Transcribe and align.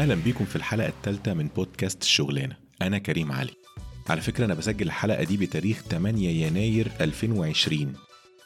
أهلا 0.00 0.14
بيكم 0.14 0.44
في 0.44 0.56
الحلقة 0.56 0.88
الثالثة 0.88 1.34
من 1.34 1.48
بودكاست 1.56 2.02
الشغلانه 2.02 2.56
أنا 2.82 2.98
كريم 2.98 3.32
علي. 3.32 3.52
على 4.08 4.20
فكرة 4.20 4.44
أنا 4.44 4.54
بسجل 4.54 4.86
الحلقة 4.86 5.24
دي 5.24 5.36
بتاريخ 5.36 5.82
8 5.90 6.28
يناير 6.28 6.88
2020 7.00 7.92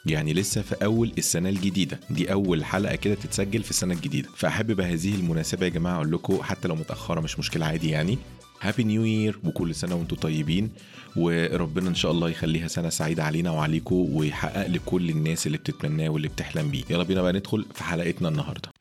يعني 0.05 0.33
لسه 0.33 0.61
في 0.61 0.75
أول 0.85 1.11
السنة 1.17 1.49
الجديدة. 1.49 1.99
دي 2.09 2.31
أول 2.31 2.65
حلقة 2.65 2.95
كده 2.95 3.15
تتسجل 3.15 3.63
في 3.63 3.69
السنة 3.69 3.93
الجديدة. 3.93 4.29
فأحب 4.35 4.71
بهذه 4.71 5.15
المناسبة 5.15 5.65
يا 5.65 5.71
جماعة 5.71 5.95
أقول 5.95 6.11
لكم 6.11 6.43
حتى 6.43 6.67
لو 6.67 6.75
متأخرة 6.75 7.19
مش 7.19 7.39
مشكلة 7.39 7.65
عادي 7.65 7.89
يعني. 7.89 8.17
هابي 8.61 8.83
نيو 8.83 9.03
يير 9.05 9.39
وكل 9.43 9.75
سنة 9.75 9.95
وأنتم 9.95 10.15
طيبين. 10.15 10.69
وربنا 11.15 11.89
إن 11.89 11.95
شاء 11.95 12.11
الله 12.11 12.29
يخليها 12.29 12.67
سنة 12.67 12.89
سعيدة 12.89 13.23
علينا 13.23 13.51
وعليكم 13.51 13.95
ويحقق 13.95 14.67
لكل 14.67 15.09
الناس 15.09 15.47
اللي 15.47 15.57
بتتمناه 15.57 16.09
واللي 16.09 16.27
بتحلم 16.27 16.71
بيه. 16.71 16.83
يلا 16.89 17.03
بينا 17.03 17.21
بقى 17.21 17.33
ندخل 17.33 17.65
في 17.73 17.83
حلقتنا 17.83 18.29
النهارده. 18.29 18.74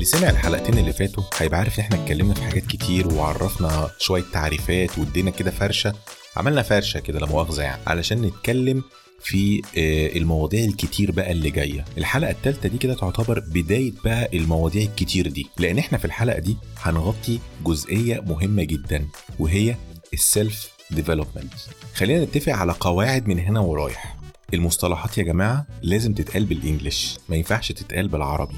اللي 0.00 0.10
سمع 0.10 0.30
الحلقتين 0.30 0.78
اللي 0.78 0.92
فاتوا 0.92 1.24
هيبقى 1.38 1.58
عارف 1.58 1.78
إن 1.78 1.84
إحنا 1.84 2.02
اتكلمنا 2.02 2.34
في 2.34 2.42
حاجات 2.42 2.66
كتير 2.66 3.08
وعرفنا 3.14 3.90
شوية 3.98 4.24
تعريفات 4.32 4.98
وادينا 4.98 5.30
كده 5.30 5.50
فرشة. 5.50 5.94
عملنا 6.36 6.62
فرشة 6.62 7.00
كده 7.00 7.18
لا 7.18 7.26
مؤاخذة 7.26 7.62
يعني 7.62 7.82
علشان 7.86 8.22
نتكلم 8.22 8.82
في 9.22 9.62
آه، 9.78 10.18
المواضيع 10.18 10.64
الكتير 10.64 11.10
بقى 11.10 11.32
اللي 11.32 11.50
جاية. 11.50 11.84
الحلقة 11.98 12.30
الثالثه 12.30 12.68
دي 12.68 12.78
كده 12.78 12.94
تعتبر 12.94 13.40
بداية 13.40 13.92
بقى 14.04 14.28
المواضيع 14.34 14.82
الكتير 14.82 15.28
دي 15.28 15.46
لأن 15.58 15.78
إحنا 15.78 15.98
في 15.98 16.04
الحلقة 16.04 16.38
دي 16.38 16.56
هنغطي 16.82 17.38
جزئية 17.64 18.20
مهمة 18.20 18.62
جدا 18.64 19.06
وهي 19.38 19.76
ال 20.12 20.23
self 20.23 20.68
development 20.90 21.52
خلينا 21.94 22.24
نتفق 22.24 22.52
على 22.52 22.72
قواعد 22.80 23.28
من 23.28 23.38
هنا 23.38 23.60
ورايح. 23.60 24.16
المصطلحات 24.54 25.18
يا 25.18 25.22
جماعة 25.22 25.66
لازم 25.82 26.14
تتقال 26.14 26.44
بال 26.44 26.60
English 26.60 27.18
ما 27.28 27.36
ينفعش 27.36 27.72
تتقال 27.72 28.08
بالعربي. 28.08 28.56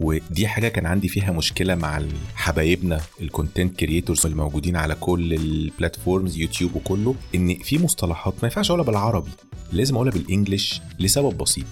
ودي 0.00 0.48
حاجة 0.48 0.68
كان 0.68 0.86
عندي 0.86 1.08
فيها 1.08 1.32
مشكلة 1.32 1.74
مع 1.74 2.02
حبايبنا 2.34 3.00
ال 3.20 3.27
content 3.27 3.76
creators 3.80 4.26
الموجودين 4.26 4.76
على 4.76 4.94
كل 4.94 5.34
ال 5.34 5.44
platforms 5.44 6.36
يوتيوب 6.36 6.74
وكله 6.76 7.14
إن 7.34 7.54
في 7.54 7.78
مصطلحات 7.78 8.34
ما 8.34 8.40
ينفعش 8.48 8.70
أقولها 8.70 8.84
بالعربي 8.86 9.30
لازم 9.72 9.94
أقولها 9.94 10.12
بال 10.12 10.27
English 10.27 10.80
لسبب 10.98 11.38
بسيط. 11.38 11.64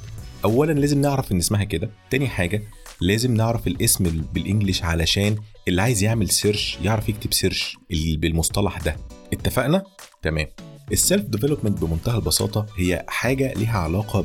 اولا 0.45 0.73
لازم 0.73 1.01
نعرف 1.01 1.33
إن 1.33 1.39
اسمها 1.39 1.65
كده 1.65 1.91
تاني 2.11 2.29
حاجة 2.29 2.63
لازم 3.01 3.35
نعرف 3.35 3.67
الاسم 3.67 4.05
بال 4.34 4.45
English 4.45 4.83
علشان 4.83 5.37
اللي 5.69 5.83
عايز 5.83 6.03
يعمل 6.03 6.29
search 6.31 6.79
يعرف 6.83 7.09
يكتب 7.09 7.33
search 7.34 7.77
بالمصطلح 8.17 8.79
ده. 8.79 8.97
اتفقنا؟ 9.33 9.85
تمام. 10.23 10.47
ال 10.92 10.98
self 10.98 11.23
development 11.25 11.84
بمنتهى 11.85 12.17
البساطة 12.17 12.67
هي 12.79 13.05
حاجة 13.09 13.53
ليها 13.53 13.79
علاقة 13.79 14.21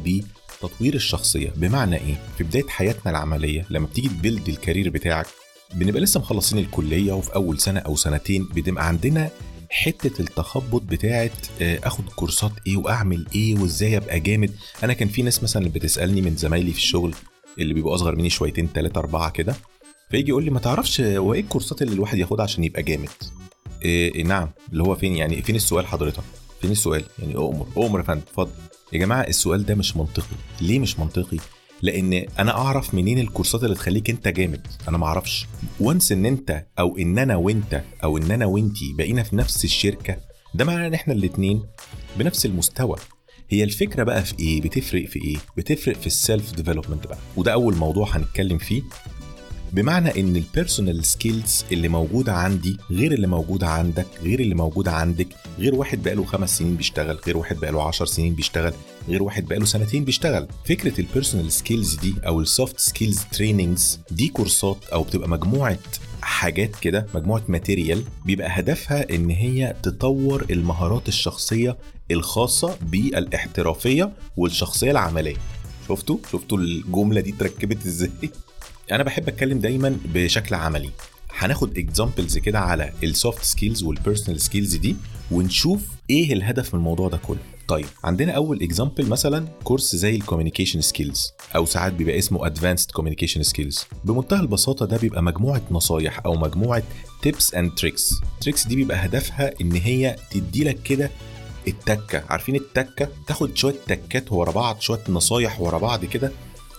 تطوير 0.61 0.93
الشخصية 0.93 1.53
بمعنى 1.55 1.95
إيه؟ 1.95 2.15
في 2.37 2.43
بداية 2.43 2.67
حياتنا 2.67 3.11
العملية 3.11 3.65
لما 3.69 3.85
بتيجي 3.87 4.09
تبيلد 4.09 4.49
الكارير 4.49 4.89
بتاعك 4.89 5.25
بنبقى 5.73 6.01
لسه 6.01 6.19
مخلصين 6.19 6.59
الكلية 6.59 7.13
وفي 7.13 7.35
أول 7.35 7.59
سنة 7.59 7.79
أو 7.79 7.95
سنتين 7.95 8.43
بتبقى 8.55 8.87
عندنا 8.87 9.29
حتة 9.69 10.21
التخبط 10.21 10.81
بتاعه 10.81 11.29
آه، 11.61 11.79
آخد 11.83 12.03
كورسات 12.15 12.51
إيه 12.67 12.77
وأعمل 12.77 13.25
إيه 13.35 13.59
وإزاي 13.59 13.97
أبقى 13.97 14.19
جامد؟ 14.19 14.51
أنا 14.83 14.93
كان 14.93 15.07
في 15.07 15.21
ناس 15.21 15.43
مثلا 15.43 15.69
بتسألني 15.69 16.21
من 16.21 16.35
زمايلي 16.35 16.71
في 16.71 16.77
الشغل 16.77 17.13
اللي 17.59 17.73
بيبقوا 17.73 17.95
أصغر 17.95 18.15
مني 18.15 18.29
شويتين 18.29 18.69
ثلاثة 18.75 18.99
أربعة 18.99 19.29
كده 19.31 19.55
فيجي 20.11 20.29
يقول 20.29 20.43
لي 20.43 20.51
ما 20.51 20.59
تعرفش 20.59 21.01
هو 21.01 21.33
إيه 21.33 21.39
الكورسات 21.41 21.81
اللي 21.81 21.93
الواحد 21.93 22.17
ياخدها 22.17 22.43
عشان 22.43 22.63
يبقى 22.63 22.83
جامد؟ 22.83 23.09
إيه, 23.85 24.15
إيه 24.15 24.23
نعم 24.23 24.49
اللي 24.71 24.83
هو 24.83 24.95
فين 24.95 25.15
يعني 25.15 25.41
فين 25.41 25.55
السؤال 25.55 25.87
حضرتك؟ 25.87 26.23
فين 26.61 26.71
السؤال؟ 26.71 27.03
يعني 27.19 27.35
أؤمر 27.35 27.67
أؤمر 27.77 27.99
يا 27.99 28.03
فندم 28.03 28.21
اتفضل. 28.27 28.51
يا 28.93 28.99
جماعة 28.99 29.21
السؤال 29.21 29.65
ده 29.65 29.75
مش 29.75 29.97
منطقي. 29.97 30.35
ليه 30.61 30.79
مش 30.79 30.99
منطقي؟ 30.99 31.37
لأن 31.81 32.13
أنا 32.39 32.51
أعرف 32.57 32.93
منين 32.93 33.19
الكورسات 33.19 33.63
اللي 33.63 33.75
تخليك 33.75 34.09
أنت 34.09 34.27
جامد. 34.27 34.67
أنا 34.87 34.97
ما 34.97 35.05
أعرفش. 35.05 35.45
وانس 35.79 36.11
إن 36.11 36.25
أنت 36.25 36.65
أو 36.79 36.97
إن 36.97 37.17
أنا 37.17 37.35
وأنت 37.35 37.83
أو 38.03 38.17
إن 38.17 38.31
أنا 38.31 38.45
وأنتي 38.45 38.93
بقينا 38.97 39.23
في 39.23 39.35
نفس 39.35 39.65
الشركة 39.65 40.17
ده 40.55 40.65
معناه 40.65 40.87
إن 40.87 40.93
إحنا 40.93 41.13
الاتنين 41.13 41.63
بنفس 42.17 42.45
المستوى. 42.45 42.95
هي 43.49 43.63
الفكرة 43.63 44.03
بقى 44.03 44.23
في 44.25 44.39
إيه؟ 44.39 44.61
بتفرق 44.61 45.05
في 45.05 45.19
إيه؟ 45.25 45.37
بتفرق 45.57 45.95
في 45.97 46.07
ال 46.07 46.17
self 46.17 46.55
development 46.55 47.07
بقى. 47.07 47.17
وده 47.37 47.53
أول 47.53 47.75
موضوع 47.75 48.17
هنتكلم 48.17 48.57
فيه. 48.57 48.81
بمعنى 49.73 50.19
إن 50.19 50.35
ال 50.35 50.43
personal 50.43 51.05
skills 51.05 51.65
اللي 51.71 51.87
موجوده 51.87 52.33
عندي 52.33 52.77
غير 52.91 53.11
اللي 53.13 53.27
موجوده 53.27 53.67
عندك 53.67 54.07
غير 54.23 54.39
اللي 54.39 54.55
موجوده 54.55 54.91
عندك. 54.91 55.27
غير 55.59 55.75
واحد 55.75 56.03
بقاله 56.03 56.25
خمس 56.25 56.57
سنين 56.57 56.75
بيشتغل 56.75 57.19
غير 57.27 57.37
واحد 57.37 57.55
بقاله 57.55 57.87
عشر 57.87 58.05
سنين 58.05 58.33
بيشتغل 58.35 58.73
غير 59.09 59.23
واحد 59.23 59.45
بقاله 59.45 59.65
سنتين 59.65 60.03
بيشتغل. 60.05 60.47
فكرة 60.65 61.01
ال 61.01 61.07
personal 61.07 61.51
skills 61.51 61.95
دي 61.95 62.15
أو 62.27 62.41
ال 62.41 62.49
soft 62.49 62.79
skills 62.79 63.19
trainings 63.31 63.99
دي 64.11 64.27
كورسات 64.27 64.77
أو 64.93 65.03
بتبقى 65.03 65.29
مجموعة 65.29 65.77
حاجات 66.21 66.75
كده 66.75 67.07
مجموعة 67.15 67.43
material 67.47 68.03
بيبقى 68.25 68.47
هدفها 68.51 69.15
إن 69.15 69.29
هي 69.29 69.75
تطور 69.83 70.45
المهارات 70.51 71.07
الشخصية 71.07 71.77
الخاصة 72.11 72.77
بالإحترافية 72.81 74.11
والشخصية 74.37 74.91
العملية. 74.91 75.35
شفتوا؟ 75.89 76.17
شفتوا 76.31 76.57
الجملة 76.57 77.21
دي 77.21 77.29
اتركبت 77.33 77.85
إزاي؟ 77.85 78.09
أنا 78.91 79.03
بحب 79.03 79.27
أتكلم 79.27 79.59
دايما 79.59 79.97
بشكل 80.05 80.55
عملي. 80.55 80.89
هناخد 81.37 81.77
examples 81.77 82.37
كده 82.37 82.59
على 82.59 82.91
ال 83.03 83.11
soft 83.11 83.43
skills 83.43 83.83
وال 83.83 83.95
personal 83.95 84.41
skills 84.41 84.75
دي 84.75 84.95
ونشوف 85.31 85.81
إيه 86.09 86.33
الهدف 86.33 86.73
من 86.73 86.79
الموضوع 86.79 87.09
ده 87.09 87.17
كله. 87.17 87.37
طيب 87.67 87.85
عندنا 88.03 88.31
أول 88.31 88.63
example 88.63 89.07
مثلا 89.09 89.47
كورس 89.63 89.95
زي 89.95 90.15
ال 90.15 90.20
communication 90.20 90.81
skills 90.81 91.31
أو 91.55 91.65
ساعات 91.65 91.93
بيبقى 91.93 92.17
اسمه 92.19 92.45
advanced 92.45 92.91
communication 92.91 93.43
skills 93.43 93.85
بمنتهى 94.03 94.39
البساطة 94.39 94.85
ده 94.85 94.97
بيبقى 94.97 95.23
مجموعة 95.23 95.61
نصايح 95.71 96.21
أو 96.25 96.35
مجموعة 96.35 96.83
tips 97.21 97.53
and 97.55 97.71
tricks 97.75 98.13
tricks 98.41 98.67
دي 98.67 98.75
بيبقى 98.75 99.05
هدفها 99.05 99.53
إن 99.61 99.71
هي 99.71 100.15
تدي 100.31 100.63
لك 100.63 100.83
كده 100.83 101.11
التكة. 101.67 102.23
عارفين 102.29 102.55
التكة؟ 102.55 103.09
تاخد 103.27 103.57
شوية 103.57 103.75
تكات 103.87 104.31
ورا 104.31 104.51
بعض 104.51 104.79
شوية 104.79 105.03
نصايح 105.09 105.61
ورا 105.61 105.77
بعض 105.77 106.05
كده 106.05 106.31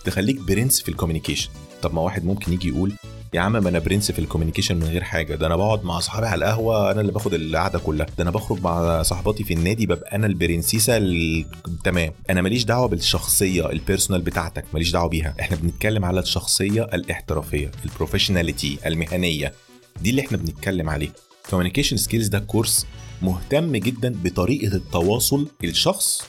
تخليك 0.05 0.37
prince 0.41 0.81
في 0.81 0.89
ال 0.89 0.93
communication 0.93 1.49
طب 1.83 1.93
ما 1.93 2.01
واحد 2.01 2.25
ممكن 2.25 2.53
يجي 2.53 2.67
يقول 2.67 2.93
يا 3.33 3.41
عم 3.41 3.51
ما 3.51 3.69
أنا 3.69 3.79
prince 3.79 4.11
في 4.11 4.19
ال 4.19 4.23
communication 4.23 4.75
من 4.77 4.83
غير 4.83 5.03
حاجة 5.03 5.35
ده 5.35 5.47
أنا 5.47 5.55
بقعد 5.55 5.83
مع 5.85 5.97
اصحابي 5.97 6.27
على 6.27 6.45
القهوة 6.45 6.91
أنا 6.91 7.01
اللي 7.01 7.11
باخد 7.11 7.33
القعدة 7.33 7.79
كلها 7.79 8.05
ده 8.17 8.23
أنا 8.23 8.31
بخرج 8.31 8.61
مع 8.61 9.03
صاحباتي 9.03 9.43
في 9.43 9.53
النادي 9.53 9.85
ببقى 9.85 10.15
أنا 10.15 10.27
البرنسيسة 10.27 10.97
ال... 10.97 11.45
تمام. 11.83 12.11
أنا 12.29 12.41
ماليش 12.41 12.63
دعوة 12.65 12.87
بالشخصية 12.87 13.69
ال 13.71 13.77
personal 13.77 14.21
بتاعتك 14.21 14.65
ماليش 14.73 14.91
دعوة 14.91 15.09
بيها. 15.09 15.35
إحنا 15.39 15.57
بنتكلم 15.57 16.05
على 16.05 16.19
الشخصية 16.19 16.83
الاحترافية 16.83 17.71
ال 17.85 17.91
professionality 17.91 18.77
المهنية. 18.85 19.53
دي 20.01 20.09
اللي 20.09 20.21
إحنا 20.21 20.37
بنتكلم 20.37 20.89
عليه 20.89 21.09
communication 21.49 21.97
skills 21.97 22.27
ده 22.27 22.39
كورس 22.39 22.85
مهتم 23.21 23.75
جدا 23.75 24.15
بطريقة 24.23 24.75
التواصل 24.75 25.47
الشخص 25.63 26.21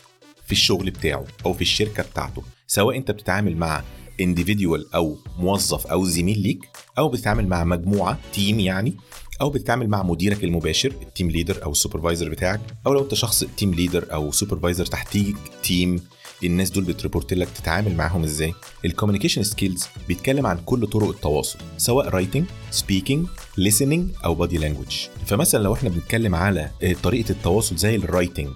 في 0.46 0.52
الشغل 0.52 0.90
بتاعه 0.90 1.24
أو 1.46 1.52
في 1.52 1.62
الشركة 1.62 2.02
بتاعته 2.02 2.42
سواء 2.66 2.96
أنت 2.96 3.10
بتتعامل 3.10 3.56
مع 3.56 3.82
individual 4.20 4.94
أو 4.94 5.16
موظف 5.38 5.86
أو 5.86 6.04
زميل 6.04 6.38
ليك 6.38 6.68
أو 6.98 7.08
بتتعامل 7.08 7.48
مع 7.48 7.64
مجموعة 7.64 8.18
team 8.32 8.60
يعني 8.60 8.94
أو 9.40 9.50
بتتعامل 9.50 9.88
مع 9.88 10.02
مديرك 10.02 10.44
المباشر 10.44 10.94
ال 11.02 11.08
team 11.08 11.30
leader 11.30 11.64
أو 11.64 11.70
ال 11.70 11.76
supervisor 11.76 12.28
بتاعك 12.28 12.60
أو 12.86 12.92
لو 12.94 13.00
أنت 13.02 13.14
شخص 13.14 13.44
team 13.56 13.74
leader 13.74 14.12
أو 14.12 14.32
supervisor 14.32 14.86
تحتيك 14.86 15.36
team 15.62 16.00
الناس 16.44 16.70
دول 16.70 16.84
بت 16.84 16.97
report 16.97 17.34
لك 17.34 17.48
تتعامل 17.48 17.94
معاهم 17.96 18.22
إزاي. 18.22 18.54
ال 18.84 18.88
communication 18.88 19.42
skills 19.42 19.84
بيتكلم 20.08 20.46
عن 20.46 20.58
كل 20.66 20.86
طرق 20.86 21.08
التواصل 21.08 21.58
سواء 21.78 22.08
writing 22.08 22.44
speaking 22.70 23.26
listening 23.60 24.24
أو 24.24 24.34
body 24.34 24.58
language 24.58 25.06
فمثلا 25.26 25.62
لو 25.62 25.74
إحنا 25.74 25.88
بنتكلم 25.88 26.34
على 26.34 26.70
طريقة 27.02 27.30
التواصل 27.30 27.76
زي 27.76 27.96
ال 27.96 28.03
writing 28.03 28.50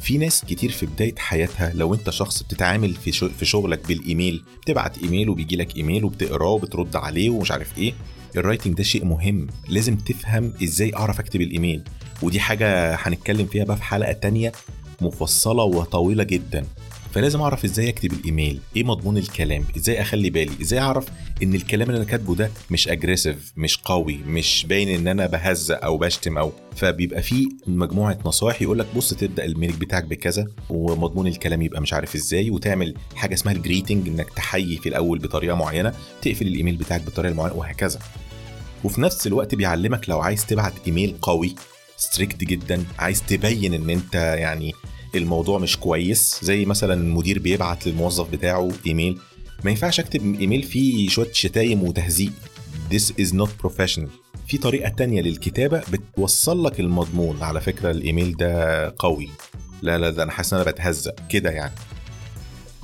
في 0.00 0.18
ناس 0.18 0.44
كتير 0.44 0.70
في 0.70 0.86
بداية 0.86 1.14
حياتها 1.18 1.72
لو 1.74 1.94
انت 1.94 2.10
شخص 2.10 2.42
بتتعامل 2.42 2.94
في 2.94 3.12
في 3.12 3.44
شغلك 3.44 3.88
بالإيميل 3.88 4.44
بتبعت 4.62 4.98
إيميل 4.98 5.28
وبيجي 5.30 5.56
لك 5.56 5.76
إيميل 5.76 6.04
وبتقراه 6.04 6.48
وبترد 6.50 6.96
عليه 6.96 7.30
ومش 7.30 7.50
عارف 7.50 7.78
إيه 7.78 7.92
ال 8.36 8.41
writing 8.41 8.74
ده 8.76 8.82
شيء 8.82 9.04
مهم. 9.04 9.46
لازم 9.68 9.96
تفهم 9.96 10.52
إزاي 10.62 10.96
أعرف 10.96 11.20
أكتب 11.20 11.40
الإيميل. 11.40 11.82
ودي 12.22 12.40
حاجة 12.40 12.94
هنتكلم 12.94 13.46
فيها 13.46 13.64
بقى 13.64 13.76
في 13.76 13.82
حلقة 13.82 14.12
تانية 14.12 14.52
مفصلة 15.00 15.62
وطويلة 15.64 16.24
جدا. 16.24 16.66
فلازم 17.14 17.40
أعرف 17.40 17.64
إزاي 17.64 17.88
أكتب 17.88 18.12
الإيميل 18.12 18.60
إيه 18.76 18.84
مضمون 18.84 19.16
الكلام 19.16 19.64
إزاي 19.76 20.00
أخلي 20.00 20.30
بالي 20.30 20.52
إزاي 20.62 20.78
أعرف 20.80 21.06
إن 21.42 21.54
الكلام 21.54 21.88
اللي 21.88 21.96
أنا 21.96 22.10
كاتبه 22.10 22.34
ده 22.34 22.50
مش 22.70 22.88
aggressive 22.88 23.52
مش 23.56 23.76
قوي 23.78 24.16
مش 24.16 24.66
باين 24.68 24.88
إن 24.88 25.08
أنا 25.08 25.26
بهزق 25.26 25.84
أو 25.84 25.98
بشتم 25.98 26.38
أو 26.38 26.52
فبيبقى 26.76 27.22
في 27.22 27.48
مجموعة 27.66 28.18
نصائح 28.24 28.62
يقول 28.62 28.78
لك 28.78 28.86
بص 28.96 29.14
تبدأ 29.14 29.44
ال 29.44 29.50
mail 29.50 29.72
بتاعك 29.72 30.04
بكذا 30.04 30.46
ومضمون 30.70 31.26
الكلام 31.26 31.62
يبقى 31.62 31.80
مش 31.80 31.92
عارف 31.92 32.14
إزاي 32.14 32.50
وتعمل 32.50 32.94
حاجة 33.14 33.34
اسمها 33.34 33.54
ال 33.54 33.60
greeting 33.60 34.08
إنك 34.08 34.30
تحيي 34.30 34.76
في 34.76 34.88
الأول 34.88 35.18
بطريقة 35.18 35.54
معينة 35.56 35.92
تقفل 36.22 36.46
الإيميل 36.46 36.76
بتاعك 36.76 37.00
بطريقة 37.06 37.34
معينة 37.34 37.54
وهكذا. 37.56 37.98
وفي 38.84 39.00
نفس 39.00 39.26
الوقت 39.26 39.54
بيعلمك 39.54 40.08
لو 40.08 40.20
عايز 40.20 40.46
تبعت 40.46 40.72
إيميل 40.86 41.14
قوي 41.22 41.54
strict 41.96 42.44
جدا 42.44 42.84
عايز 42.98 43.22
تبين 43.22 43.74
إن 43.74 43.90
أنت 43.90 44.14
يعني 44.14 44.72
الموضوع 45.14 45.58
مش 45.58 45.76
كويس. 45.76 46.38
زي 46.42 46.64
مثلا 46.64 46.94
المدير 46.94 47.38
بيبعت 47.38 47.86
للموظف 47.86 48.30
بتاعه 48.30 48.70
إيميل 48.86 49.18
ما 49.64 49.70
ينفعش 49.70 50.00
أكتب 50.00 50.40
إيميل 50.40 50.62
فيه 50.62 51.08
شوية 51.08 51.32
شتايم 51.32 51.82
وتهزيق. 51.82 52.32
This 52.92 53.12
is 53.22 53.32
not 53.32 53.48
professional. 53.66 54.08
في 54.46 54.58
طريقة 54.58 54.88
تانية 54.88 55.20
للكتابة 55.22 55.82
بتوصل 55.92 56.64
لك 56.64 56.80
المضمون. 56.80 57.42
على 57.42 57.60
فكرة 57.60 57.90
الإيميل 57.90 58.36
ده 58.36 58.94
قوي. 58.98 59.28
لا 59.82 59.98
لا 59.98 60.10
ده 60.10 60.22
أنا 60.22 60.32
حاسس 60.32 60.52
إن 60.54 60.60
أنا 60.60 60.70
بتهزق. 60.70 61.14
كده 61.28 61.50
يعني. 61.50 61.74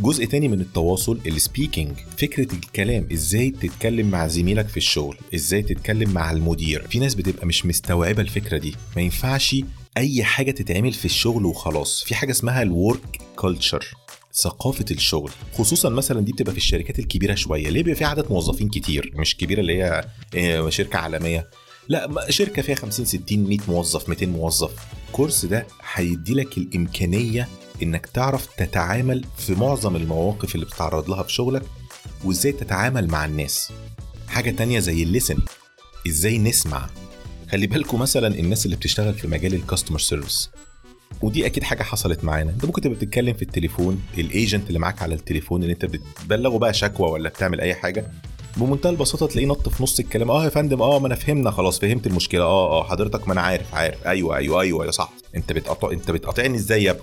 جزء 0.01 0.25
تاني 0.25 0.49
من 0.49 0.61
التواصل 0.61 1.19
ال 1.27 1.33
speaking. 1.33 1.93
فكرة 2.19 2.53
الكلام. 2.55 3.07
إزاي 3.13 3.51
تتكلم 3.51 4.11
مع 4.11 4.27
زميلك 4.27 4.69
في 4.69 4.77
الشغل؟ 4.77 5.17
إزاي 5.35 5.63
تتكلم 5.63 6.11
مع 6.11 6.31
المدير؟ 6.31 6.87
في 6.89 6.99
ناس 6.99 7.15
بتبقى 7.15 7.47
مش 7.47 7.67
مستوعبة 7.67 8.23
الفكرة 8.23 8.59
دي. 8.59 8.75
ما 8.97 9.03
ينفعش 9.03 9.57
أي 9.97 10.25
حاجة 10.25 10.51
تتعمل 10.51 10.93
في 10.93 11.05
الشغل 11.05 11.47
وخلاص. 11.47 12.05
في 12.05 12.15
حاجة 12.15 12.31
اسمها 12.31 12.63
ال 12.63 12.74
work 12.74 13.21
culture 13.37 13.87
ثقافة 14.35 14.85
الشغل. 14.91 15.31
خصوصا 15.55 15.89
مثلا 15.89 16.21
دي 16.21 16.33
بتبقى 16.33 16.53
في 16.53 16.59
الشركات 16.59 16.99
الكبيرة 16.99 17.35
شوية. 17.35 17.69
ليه 17.69 17.83
بيبقى 17.83 17.95
في 17.99 18.05
عدد 18.05 18.31
موظفين 18.31 18.69
كتير؟ 18.69 19.13
مش 19.15 19.37
كبيرة 19.37 19.61
اللي 19.61 19.83
هي 19.83 20.05
آه، 20.37 20.71
شركة 20.71 20.99
عالمية. 20.99 21.51
لا 21.89 22.27
شركة 22.31 22.63
فيها 22.63 22.75
50 22.75 23.05
60 23.07 23.39
100 23.39 23.59
موظف 23.69 24.09
200 24.09 24.27
موظف. 24.27 24.71
الكورس 25.07 25.45
ده 25.45 25.67
هيدي 25.95 26.35
لك 26.35 26.59
الإمكانية 26.59 27.49
إنك 27.83 28.07
تعرف 28.07 28.47
تتعامل 28.57 29.25
في 29.39 29.55
معظم 29.55 29.97
المواقف 29.97 30.55
اللي 30.55 30.67
بتتعرض 30.67 31.11
لها 31.11 31.23
في 31.23 31.33
شغلك 31.33 31.63
وإزاي 32.25 32.53
تتعامل 32.53 33.09
مع 33.09 33.25
الناس. 33.25 33.73
حاجة 34.29 34.51
تانية 34.51 34.81
زي 34.81 35.03
ال 35.03 35.08
listen 35.08 35.39
إزاي 36.09 36.39
نسمع 36.39 36.87
خلي 37.51 37.67
بالكم 37.67 38.01
مثلا 38.01 38.27
الناس 38.39 38.67
اللي 38.67 38.77
بتشتغل 38.77 39.15
في 39.15 39.29
مجال 39.29 39.55
ال 39.55 39.60
customer 39.60 39.99
service 39.99 40.51
ودي 41.23 41.47
أكيد 41.47 41.63
حاجة 41.63 41.83
حصلت 41.83 42.25
معانا. 42.25 42.51
أنت 42.51 42.65
ممكن 42.65 42.81
تبقى 42.83 42.97
بتتكلم 42.97 43.35
في 43.35 43.43
التليفون 43.43 44.03
ال 44.19 44.27
agent 44.27 44.69
اللي 44.69 44.79
معاك 44.79 45.03
على 45.03 45.15
التليفون 45.15 45.63
اللي 45.63 45.73
أنت 45.73 45.85
بتبلغه 45.85 46.59
بقى 46.59 46.75
شكوى 46.75 47.11
ولا 47.11 47.29
بتعمل 47.29 47.61
أي 47.61 47.75
حاجة 47.75 48.07
بمنتهى 48.57 48.91
البساطة 48.91 49.27
تلاقيه 49.27 49.47
نط 49.49 49.69
في 49.69 49.83
نص 49.83 49.99
الكلام. 50.01 50.31
آه 50.31 50.45
يا 50.45 50.49
فندم 50.49 50.83
آه 50.83 50.99
ما 50.99 51.07
أنا 51.07 51.15
فهمنا 51.15 51.51
خلاص 51.51 51.79
فهمت 51.81 52.07
المشكلة. 52.07 52.43
آه 52.43 52.81
آه 52.81 52.85
حضرتك 52.85 53.27
ما 53.29 53.33
أنا 53.33 53.41
عارف 53.41 53.75
عارف. 53.75 54.07
أيوه 54.07 54.37
أيوه 54.37 54.61
أيوه 54.61 54.87
يا 54.87 54.91
صح 54.91 55.13
أنت 55.37 55.53
بتقطع 55.53 55.91
أنت 55.91 56.11
بتقاطعني 56.11 56.57
إزاي 56.57 56.85
يا 56.85 56.91
ابني؟ 56.91 57.03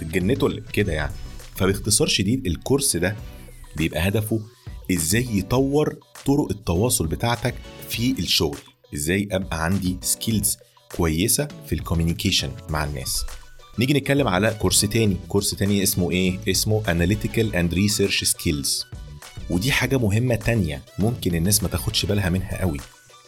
بتجنته 0.00 0.44
ولا 0.46 0.62
كده 0.72 0.92
يعني؟ 0.92 1.12
فباختصار 1.56 2.08
شديد 2.08 2.46
الكورس 2.46 2.96
ده 2.96 3.16
بيبقى 3.76 4.08
هدفه 4.08 4.40
إزاي 4.92 5.26
يطور 5.32 5.96
طرق 6.26 6.50
التواصل 6.50 7.06
بتاعتك 7.06 7.54
في 7.88 8.10
الشغل. 8.18 8.58
إزاي 8.94 9.28
ابقى 9.32 9.64
عندي 9.64 9.96
skills 10.02 10.58
كويسة 10.96 11.48
في 11.66 11.74
ال 11.74 11.79
communication 11.79 12.50
مع 12.68 12.84
الناس. 12.84 13.24
نيجي 13.78 13.92
نتكلم 13.94 14.28
على 14.28 14.56
كورس 14.58 14.80
تاني. 14.80 15.16
كورس 15.28 15.50
تاني 15.50 15.82
اسمه 15.82 16.10
إيه؟ 16.10 16.38
اسمه 16.48 16.82
Analytical 16.82 17.52
and 17.54 17.74
Research 17.74 18.24
Skills. 18.28 18.84
ودي 19.50 19.72
حاجة 19.72 19.98
مهمة 19.98 20.34
تانية 20.34 20.82
ممكن 20.98 21.34
الناس 21.34 21.62
ما 21.62 21.68
تاخدش 21.68 22.06
بالها 22.06 22.30
منها 22.30 22.60
قوي. 22.60 22.78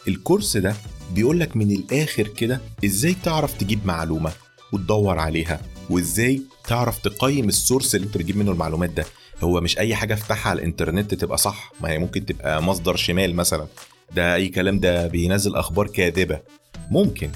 الكورس 0.07 0.57
ده 0.57 0.75
بيقولك 1.13 1.57
من 1.57 1.71
الآخر 1.71 2.27
كده 2.27 2.61
إزاي 2.85 3.15
تعرف 3.23 3.53
تجيب 3.57 3.85
معلومة 3.85 4.31
وتدور 4.73 5.19
عليها 5.19 5.61
وإزاي 5.89 6.41
تعرف 6.67 6.97
تقيم 6.97 7.47
السورس 7.49 7.95
اللي 7.95 8.07
أنت 8.07 8.17
بتجيب 8.17 8.37
منه 8.37 8.51
المعلومات 8.51 8.89
ده. 8.89 9.05
هو 9.43 9.61
مش 9.61 9.77
أي 9.77 9.95
حاجة 9.95 10.13
افتحها 10.13 10.49
على 10.49 10.59
الإنترنت 10.59 11.13
تبقى 11.13 11.37
صح 11.37 11.71
ما 11.81 11.89
هي 11.89 11.97
ممكن 11.97 12.25
تبقى 12.25 12.63
مصدر 12.63 12.95
شمال 12.95 13.35
مثلا. 13.35 13.67
ده 14.11 14.35
أي 14.35 14.47
كلام 14.49 14.79
ده 14.79 15.07
بينزل 15.07 15.55
أخبار 15.55 15.87
كاذبة. 15.87 16.39
ممكن. 16.91 17.29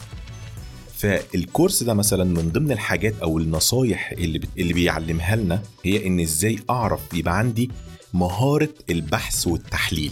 فالكورس 0.98 1.84
ده 1.84 1.94
مثلا 1.94 2.24
من 2.24 2.50
ضمن 2.52 2.72
الحاجات 2.72 3.14
أو 3.22 3.38
النصايح 3.38 4.12
اللي. 4.12 4.42
اللي 4.58 4.74
بيعلمها 4.74 5.36
لنا 5.36 5.62
هي 5.86 6.08
إن 6.08 6.20
إزاي 6.20 6.60
أعرف 6.70 7.02
يبقى 7.14 7.38
عندي 7.38 7.72
مهارة 8.14 8.70
البحث 8.90 9.48
والتحليل 9.48 10.12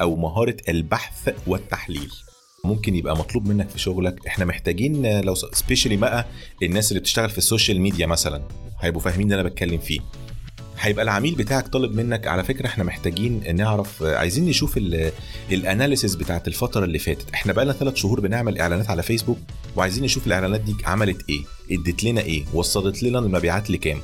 أو 0.00 0.16
مهارة 0.16 0.56
البحث 0.68 1.34
والتحليل. 1.46 2.10
ممكن 2.64 2.96
يبقى 2.96 3.16
مطلوب 3.16 3.48
منك 3.48 3.68
في 3.70 3.78
شغلك. 3.78 4.26
إحنا 4.26 4.44
محتاجين 4.44 5.20
لو 5.20 5.34
specially 5.34 5.96
بقى 5.96 6.26
الناس 6.62 6.88
اللي 6.92 7.00
بتشتغل 7.00 7.30
في 7.30 7.38
ال 7.38 7.44
social 7.44 7.80
media 7.80 8.06
مثلا 8.06 8.42
هيبقوا 8.80 9.02
فاهمين 9.02 9.32
اللي 9.32 9.40
أنا 9.40 9.48
بتكلم 9.48 9.78
فيه. 9.78 10.00
هيبقى 10.80 11.04
العميل 11.04 11.34
بتاعك 11.34 11.68
طالب 11.68 11.94
منك. 11.94 12.26
على 12.26 12.44
فكرة 12.44 12.66
إحنا 12.66 12.84
محتاجين 12.84 13.56
نعرف 13.56 14.02
عايزين 14.02 14.44
نشوف 14.44 14.78
ال 15.52 15.59
analysis 15.59 16.14
بتاعت 16.14 16.48
الفترة 16.48 16.84
اللي 16.84 16.98
فاتت. 16.98 17.30
إحنا 17.34 17.52
بقى 17.52 17.64
لنا 17.64 17.72
ثلاث 17.74 17.94
شهور 17.94 18.20
بنعمل 18.20 18.58
إعلانات 18.58 18.90
على 18.90 19.02
فيسبوك 19.02 19.38
وعايزين 19.76 20.04
نشوف 20.04 20.26
الإعلانات 20.26 20.60
دي 20.60 20.76
عملت 20.84 21.24
إيه 21.28 21.40
إدت 21.70 22.04
لنا 22.04 22.20
إيه 22.20 22.44
وصلت 22.54 23.02
لنا 23.02 23.18
المبيعات 23.18 23.70
لكام. 23.70 23.98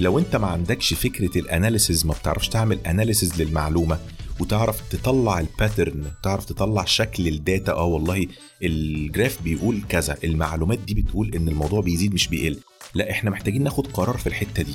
لو 0.00 0.18
أنت 0.18 0.36
ما 0.36 0.46
عندكش 0.46 0.94
فكرة 0.94 1.38
ال 1.38 1.46
analysis 1.46 2.06
ما 2.06 2.14
بتعرفش 2.14 2.48
تعمل 2.48 2.78
analysis 2.86 3.42
للمعلومة 3.42 3.98
وتعرف 4.40 4.88
تطلع 4.90 5.40
ال 5.40 5.48
pattern 5.48 6.04
تعرف 6.22 6.44
تطلع 6.44 6.84
شكل 6.84 7.28
ال 7.28 7.37
data 7.37 7.72
آه 7.72 7.84
والله 7.84 8.26
ال 8.62 8.75
graph 8.75 9.42
بيقول 9.42 9.82
كذا 9.88 10.16
المعلومات 10.24 10.78
دي 10.78 10.94
بتقول 10.94 11.34
إن 11.34 11.48
الموضوع 11.48 11.80
بيزيد 11.80 12.14
مش 12.14 12.28
بيقل. 12.28 12.58
لا 12.94 13.10
إحنا 13.10 13.30
محتاجين 13.30 13.62
ناخد 13.62 13.86
قرار 13.86 14.16
في 14.16 14.26
الحتة 14.26 14.62
دي. 14.62 14.74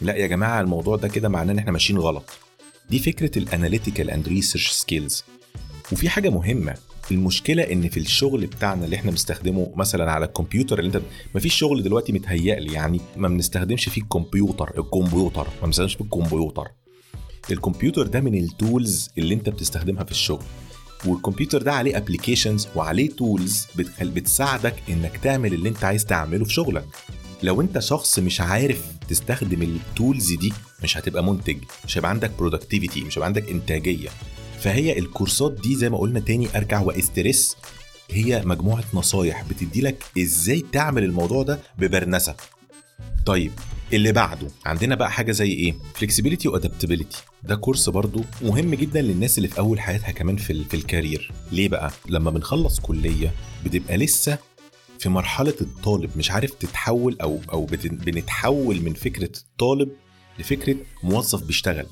لا 0.00 0.14
يا 0.16 0.26
جماعة 0.26 0.60
الموضوع 0.60 0.96
ده 0.96 1.08
كده 1.08 1.28
معناه 1.28 1.52
إن 1.52 1.58
إحنا 1.58 1.72
ماشيين 1.72 1.98
غلط. 1.98 2.24
دي 2.90 2.98
فكرة 2.98 3.38
ال 3.38 3.44
analytical 3.44 4.10
and 4.10 4.28
research 4.28 4.70
skills 4.70 5.24
وفي 5.92 6.08
حاجة 6.08 6.30
مهمة 6.30 6.74
المشكلة 7.10 7.62
إن 7.62 7.88
في 7.88 8.00
الشغل 8.00 8.46
بتاعنا 8.46 8.84
اللي 8.84 8.96
إحنا 8.96 9.10
بنستخدمه 9.10 9.72
مثلا 9.76 10.12
على 10.12 10.24
الكمبيوتر 10.24 10.78
اللي 10.78 10.96
أنت 10.96 11.02
ما 11.34 11.40
فيش 11.40 11.54
شغل 11.54 11.82
دلوقتي 11.82 12.12
متهيألي 12.12 12.72
يعني 12.72 13.00
ما 13.16 13.28
بنستخدمش 13.28 13.88
فيه 13.88 14.02
الكمبيوتر 14.02 14.78
الكمبيوتر 14.78 15.46
ما 15.60 15.66
بنستخدمش 15.66 15.94
فيه 15.94 16.04
الكمبيوتر. 16.04 16.68
الكمبيوتر 17.50 18.06
ده 18.06 18.20
من 18.20 18.34
ال 18.34 18.47
tools 18.47 19.10
اللي 19.18 19.34
أنت 19.34 19.48
بتستخدمها 19.48 20.04
في 20.04 20.10
الشغل. 20.10 20.44
والكمبيوتر 21.06 21.62
ده 21.62 21.72
عليه 21.72 21.96
applications 21.96 22.68
وعليه 22.76 23.10
tools 23.10 23.66
بتساعدك 24.02 24.74
إنك 24.88 25.16
تعمل 25.16 25.54
اللي 25.54 25.68
أنت 25.68 25.84
عايز 25.84 26.04
تعمله 26.06 26.44
في 26.44 26.52
شغلك. 26.52 26.84
لو 27.42 27.60
انت 27.60 27.78
شخص 27.78 28.18
مش 28.18 28.40
عارف 28.40 28.82
تستخدم 29.08 29.62
ال 29.62 29.74
tools 29.74 30.32
دي 30.32 30.52
مش 30.82 30.96
هتبقى 30.96 31.24
منتج 31.24 31.56
مش 31.84 31.98
هيبقى 31.98 32.10
عندك 32.10 32.30
productivity 32.38 33.00
مش 33.04 33.18
هيبقى 33.18 33.26
عندك 33.26 33.48
إنتاجية. 33.50 34.08
فهي 34.60 34.98
الكورسات 34.98 35.52
دي 35.62 35.76
زي 35.76 35.90
ما 35.90 35.98
قلنا 35.98 36.20
تاني 36.20 36.48
أرجع 36.56 36.80
و 36.80 36.91
stress 36.91 37.56
هي 38.10 38.42
مجموعة 38.44 38.84
نصايح 38.94 39.44
بتدي 39.50 39.80
لك 39.80 40.04
إزاي 40.18 40.64
تعمل 40.72 41.04
الموضوع 41.04 41.42
ده 41.42 41.60
ببرنسة. 41.78 42.34
طيب 43.26 43.52
اللي 43.92 44.12
بعده 44.12 44.48
عندنا 44.66 44.94
بقى 44.94 45.10
حاجة 45.12 45.32
زي 45.32 45.52
إيه؟ 45.52 45.74
flexibility 45.94 46.48
و 46.48 46.54
adaptability 46.54 47.22
ده 47.42 47.54
كورس 47.56 47.88
برضو 47.88 48.24
مهم 48.42 48.74
جدا 48.74 49.02
للناس 49.02 49.38
اللي 49.38 49.48
في 49.48 49.58
أول 49.58 49.80
حياتها 49.80 50.10
كمان 50.10 50.36
في 50.36 50.64
في 50.64 50.74
ال 50.74 50.82
career 50.82 51.32
ليه 51.52 51.68
بقى؟ 51.68 51.90
لما 52.08 52.30
بنخلص 52.30 52.80
كلية 52.80 53.32
بتبقى 53.64 53.96
لسه 53.96 54.38
في 55.02 55.08
مرحلة 55.08 55.54
الطالب 55.60 56.10
مش 56.16 56.30
عارف 56.30 56.50
تتحول 56.50 57.16
أو 57.22 57.40
أو 57.52 57.66
بنتحول 57.84 58.80
من 58.82 58.94
فكرة 58.94 59.30
الطالب 59.38 59.88
لفكرة 60.38 60.76
موظف 61.02 61.42
بيشتغل. 61.42 61.86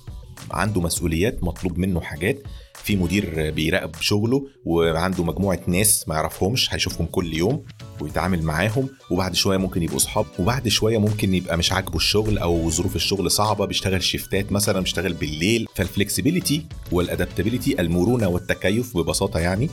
عنده 0.50 0.80
مسؤوليات 0.80 1.44
مطلوب 1.44 1.78
منه 1.78 2.00
حاجات 2.00 2.42
في 2.74 2.96
مدير 2.96 3.50
بيراقب 3.50 3.94
شغله 4.00 4.46
وعنده 4.64 5.24
مجموعة 5.24 5.60
ناس 5.66 6.08
ما 6.08 6.14
يعرفهمش 6.14 6.74
هيشوفهم 6.74 7.06
كل 7.06 7.34
يوم 7.34 7.62
ويتعامل 8.00 8.42
معاهم 8.42 8.88
وبعد 9.10 9.34
شوية 9.34 9.56
ممكن 9.56 9.82
يبقوا 9.82 9.96
اصحاب 9.96 10.26
وبعد 10.38 10.68
شوية 10.68 10.98
ممكن 10.98 11.34
يبقى 11.34 11.58
مش 11.58 11.72
عاجبه 11.72 11.96
الشغل 11.96 12.38
أو 12.38 12.70
ظروف 12.70 12.96
الشغل 12.96 13.30
صعبة 13.30 13.64
بيشتغل 13.64 14.02
shift 14.02 14.44
ات 14.44 14.52
مثلا 14.52 14.80
بيشتغل 14.80 15.12
بالليل. 15.12 15.66
فال 15.74 15.88
flexibility 15.88 16.66
وال 16.92 17.05
adaptability 17.05 17.80
المرونة 17.80 18.28
والتكيف 18.28 18.96
ببساطة 18.96 19.40
يعني 19.40 19.70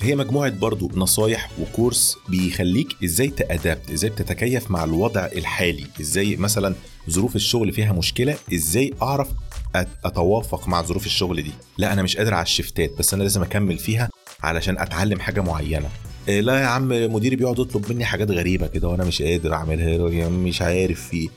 هي 0.00 0.14
مجموعة 0.16 0.50
برضو 0.50 0.90
نصايح 0.94 1.50
وكورس 1.60 2.16
بيخليك 2.28 2.96
إزاي 3.04 3.28
ت 3.28 3.38
adapt 3.38 3.90
إزاي 3.90 4.10
تتكيف 4.10 4.70
مع 4.70 4.84
الوضع 4.84 5.26
الحالي 5.26 5.86
إزاي 6.00 6.36
مثلا 6.36 6.74
ظروف 7.10 7.36
الشغل 7.36 7.72
فيها 7.72 7.92
مشكلة 7.92 8.36
إزاي 8.54 8.94
أعرف 9.02 9.28
أتوافق 10.04 10.68
مع 10.68 10.82
ظروف 10.82 11.06
الشغل 11.06 11.42
دي. 11.42 11.50
لا 11.78 11.92
أنا 11.92 12.02
مش 12.02 12.16
قادر 12.16 12.34
على 12.34 12.42
ال 12.42 12.49
shift 12.49 12.83
ات 12.83 12.90
بس 12.98 13.14
أنا 13.14 13.22
لازم 13.22 13.42
أكمل 13.42 13.78
فيها 13.78 14.10
علشان 14.42 14.78
أتعلم 14.78 15.20
حاجة 15.20 15.40
معينة. 15.40 15.88
إيه 16.28 16.40
لا 16.40 16.60
يا 16.60 16.66
عم 16.66 16.88
مديري 16.88 17.36
بيقعد 17.36 17.58
يطلب 17.58 17.92
مني 17.92 18.04
حاجات 18.04 18.30
غريبة 18.30 18.66
كده 18.66 18.88
وأنا 18.88 19.04
مش 19.04 19.22
قادر 19.22 19.54
أعملها 19.54 20.10
يا 20.10 20.28
مش 20.28 20.62
عارف 20.62 21.08
في 21.08 21.28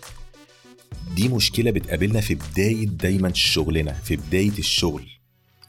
دي 1.15 1.27
مشكلة 1.27 1.71
بتقابلنا 1.71 2.21
في 2.21 2.35
بداية 2.35 2.87
دايما 2.87 3.33
شغلنا 3.33 3.93
في 3.93 4.15
بداية 4.15 4.57
الشغل. 4.59 5.16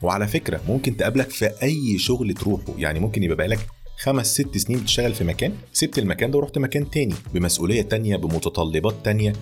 وعلى 0.03 0.29
فكرة 0.29 0.61
ممكن 0.69 0.97
تقابلك 0.97 1.31
في 1.31 1.51
أي 1.63 1.99
شغل 1.99 2.35
تروحه. 2.35 2.75
يعني 2.79 3.01
ممكن 3.01 3.23
يبقى 3.23 3.37
بقالك 3.37 3.67
خمس 3.99 4.35
ست 4.35 4.59
سنين 4.59 4.81
بتشتغل 4.81 5.15
في 5.15 5.25
مكان 5.25 5.55
سبت 5.73 5.99
المكان 5.99 6.31
ده 6.31 6.39
ورحت 6.39 6.59
مكان 6.59 6.91
تاني 6.91 7.15
بمسؤولية 7.35 7.83
تانية 7.83 8.17
بمتطلبات 8.17 8.95
تانية. 9.05 9.33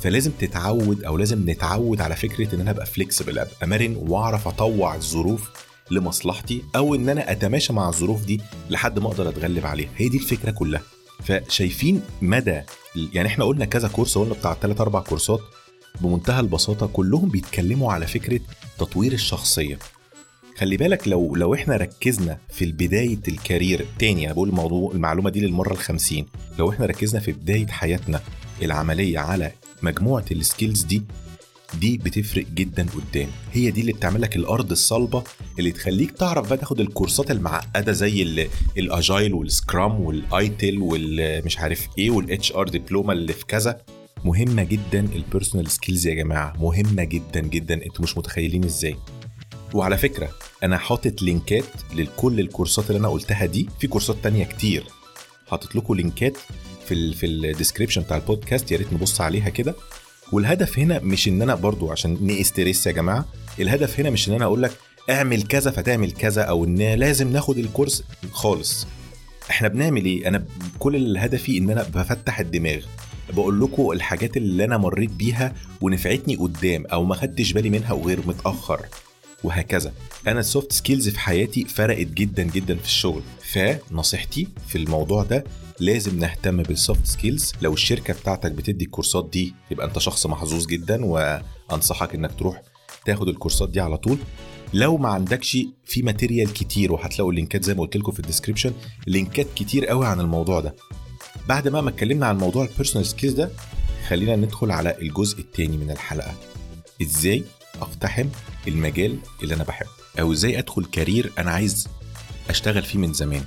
فلازم 0.00 0.30
تتعود 0.30 1.04
أو 1.04 1.16
لازم 1.16 1.50
نتعود 1.50 2.00
على 2.00 2.16
فكرة 2.16 2.54
إن 2.54 2.60
أنا 2.60 2.70
أبقى 2.70 2.86
فليكسبل 2.86 3.38
أبقى 3.38 3.66
مرن 3.66 3.96
وأعرف 4.08 4.48
أطوع 4.48 4.94
الظروف 4.94 5.50
لمصلحتي 5.90 6.62
أو 6.76 6.94
إن 6.94 7.08
أنا 7.08 7.32
أتماشى 7.32 7.72
مع 7.72 7.88
الظروف 7.88 8.24
دي 8.24 8.40
لحد 8.70 8.98
ما 8.98 9.06
أقدر 9.06 9.28
أتغلب 9.28 9.66
عليها. 9.66 9.90
هي 9.96 10.08
دي 10.08 10.16
الفكرة 10.16 10.50
كلها. 10.50 10.82
فشايفين 11.22 12.02
مدى 12.22 12.60
يعني 13.12 13.28
إحنا 13.28 13.44
قلنا 13.44 13.64
كذا 13.64 13.88
كورس 13.88 14.18
قلنا 14.18 14.34
بتاع 14.34 14.54
ثلاث 14.54 14.80
أربع 14.80 15.00
كورسات. 15.00 15.40
بمنتهى 16.00 16.40
البساطة 16.40 16.86
كلهم 16.86 17.28
بيتكلموا 17.28 17.92
على 17.92 18.06
فكرة 18.06 18.40
تطوير 18.78 19.12
الشخصية. 19.12 19.78
خلي 20.58 20.76
بالك 20.76 21.08
لو 21.08 21.36
لو 21.36 21.54
إحنا 21.54 21.76
ركزنا 21.76 22.38
في 22.52 22.72
بداية 22.72 23.18
ال 23.28 23.36
career 23.36 23.86
تاني 23.98 24.24
أنا 24.26 24.32
بقول 24.34 24.48
الموضوع 24.48 24.92
المعلومة 24.92 25.30
دي 25.30 25.40
للمرة 25.40 25.72
الخمسين 25.72 26.26
لو 26.58 26.70
إحنا 26.70 26.86
ركزنا 26.86 27.20
في 27.20 27.32
بداية 27.32 27.66
حياتنا 27.66 28.20
العملية 28.62 29.18
على 29.18 29.52
مجموعة 29.82 30.24
ال 30.30 30.37
skills 30.37 30.82
دي 30.82 31.02
دي 31.80 31.98
بتفرق 31.98 32.46
جدا 32.54 32.86
قدام. 32.94 33.28
هي 33.52 33.70
دي 33.70 33.80
اللي 33.80 33.92
بتعمل 33.92 34.22
لك 34.22 34.36
الأرض 34.36 34.70
الصلبة 34.70 35.22
اللي 35.58 35.72
تخليك 35.72 36.10
تعرف 36.10 36.48
بقى 36.48 36.58
تاخد 36.58 36.80
الكورسات 36.80 37.30
المعقدة 37.30 37.92
زي 37.92 38.22
ال 38.78 38.87
Agile 38.87 39.34
وال 39.34 39.53
Scrum 39.53 40.00
وال 40.00 40.26
ITIL 40.26 40.78
والمش 40.78 41.58
عارف 41.58 41.88
إيه 41.98 42.10
وال 42.10 42.52
HR 42.52 42.68
diploma 42.68 43.12
اللي 43.12 43.32
في 43.32 43.46
كذا. 43.46 43.80
مهمة 44.24 44.62
جدا 44.62 45.00
ال 45.14 45.20
personal 45.20 45.70
skills 45.70 46.06
يا 46.06 46.14
جماعة 46.14 46.52
مهمة 46.60 47.04
جدا 47.04 47.40
جدا. 47.40 47.74
أنتوا 47.86 48.02
مش 48.04 48.18
متخيلين 48.18 48.64
إزاي. 48.64 48.96
وعلى 49.74 49.98
فكرة 49.98 50.30
أنا 50.62 50.78
حاطط 50.78 51.22
link 51.22 51.56
ات 51.56 51.64
لكل 51.94 52.40
الكورسات 52.40 52.90
اللي 52.90 52.98
أنا 52.98 53.08
قلتها 53.08 53.46
دي 53.46 53.68
في 53.80 53.86
كورسات 53.86 54.16
تانية 54.22 54.44
كتير. 54.44 54.84
حاطط 55.50 55.76
لكم 55.76 55.94
link 55.94 56.28
ات 56.28 56.36
في 56.86 56.94
ال 56.94 57.14
في 57.14 57.26
ال 57.26 57.32
description 57.32 58.02
بتاع 58.02 58.16
البودكاست 58.16 58.72
يا 58.72 58.76
ريت 58.76 58.92
نبص 58.92 59.20
عليها 59.20 59.48
كده. 59.48 59.74
والهدف 60.32 60.78
هنا 60.78 60.98
مش 60.98 61.28
إن 61.28 61.42
أنا 61.42 61.54
برضو 61.54 61.90
عشان 61.90 62.18
ن 62.26 62.35
stress 62.35 62.86
يا 62.86 62.92
جماعة 62.92 63.24
الهدف 63.60 64.00
هنا 64.00 64.10
مش 64.10 64.28
إن 64.28 64.34
أنا 64.34 64.44
أقول 64.44 64.62
لك 64.62 64.72
اعمل 65.10 65.42
كذا 65.42 65.70
فتعمل 65.70 66.12
كذا 66.12 66.42
أو 66.42 66.64
إن 66.64 66.78
لازم 66.94 67.32
ناخد 67.32 67.58
الكورس 67.58 68.04
خالص. 68.32 68.86
إحنا 69.50 69.68
بنعمل 69.68 70.04
إيه؟ 70.04 70.28
أنا 70.28 70.44
كل 70.78 71.16
هدفي 71.18 71.58
إن 71.58 71.70
أنا 71.70 71.82
بفتح 71.82 72.40
الدماغ. 72.40 72.80
بقول 73.34 73.60
لكم 73.60 73.90
الحاجات 73.90 74.36
اللي 74.36 74.64
أنا 74.64 74.78
مريت 74.78 75.10
بيها 75.10 75.54
ونفعتني 75.80 76.36
قدام 76.36 76.86
أو 76.86 77.04
ما 77.04 77.14
خدتش 77.14 77.52
بالي 77.52 77.70
منها 77.70 77.92
غير 77.92 78.20
متأخر. 78.26 78.86
وهكذا. 79.44 79.92
أنا 80.26 80.40
ال 80.40 80.46
soft 80.46 80.72
skills 80.72 81.08
في 81.08 81.20
حياتي 81.20 81.64
فرقت 81.64 82.06
جدا 82.06 82.42
جدا 82.42 82.76
في 82.76 82.84
الشغل 82.84 83.22
فنصيحتي 83.52 84.48
في 84.68 84.78
الموضوع 84.78 85.22
ده 85.22 85.44
لازم 85.80 86.18
نهتم 86.18 86.62
بال 86.62 86.77
soft 86.77 87.06
skills 87.06 87.52
لو 87.62 87.72
الشركة 87.72 88.14
بتاعتك 88.14 88.52
بتدي 88.52 88.84
الكورسات 88.84 89.28
دي 89.32 89.54
يبقى 89.70 89.86
أنت 89.86 89.98
شخص 89.98 90.26
محظوظ 90.26 90.66
جدا 90.66 91.04
وأنصحك 91.04 92.14
إنك 92.14 92.30
تروح 92.38 92.62
تاخد 93.06 93.28
الكورسات 93.28 93.68
دي 93.70 93.80
على 93.80 93.96
طول. 93.96 94.18
لو 94.74 94.96
ما 94.96 95.08
عندكش 95.08 95.58
في 95.84 96.02
material 96.02 96.52
كتير 96.52 96.92
وهتلاقوا 96.92 97.30
ال 97.30 97.36
link 97.36 97.58
ات 97.58 97.64
زي 97.64 97.74
ما 97.74 97.80
قلت 97.80 97.96
لكم 97.96 98.12
في 98.12 98.20
ال 98.20 98.24
description 98.24 98.72
link 99.06 99.38
ات 99.38 99.46
كتير 99.56 99.86
قوي 99.86 100.06
عن 100.06 100.20
الموضوع 100.20 100.60
ده. 100.60 100.74
بعد 101.48 101.68
ما 101.68 101.88
اتكلمنا 101.88 102.26
عن 102.26 102.38
موضوع 102.38 102.64
ال 102.64 102.69
personal 102.69 103.06
skills 103.06 103.34
ده 103.34 103.50
خلينا 104.08 104.36
ندخل 104.36 104.70
على 104.70 104.98
الجزء 105.02 105.40
الثاني 105.40 105.76
من 105.76 105.90
الحلقة. 105.90 106.34
إزاي 107.02 107.44
أقتحم 107.82 108.28
المجال 108.68 109.18
اللي 109.42 109.54
أنا 109.54 109.64
بحبه. 109.64 109.90
أو 110.20 110.32
إزاي 110.32 110.58
أدخل 110.58 110.84
كارير 110.84 111.32
أنا 111.38 111.50
عايز 111.50 111.88
أشتغل 112.48 112.82
فيه 112.82 112.98
من 112.98 113.12
زمان. 113.12 113.44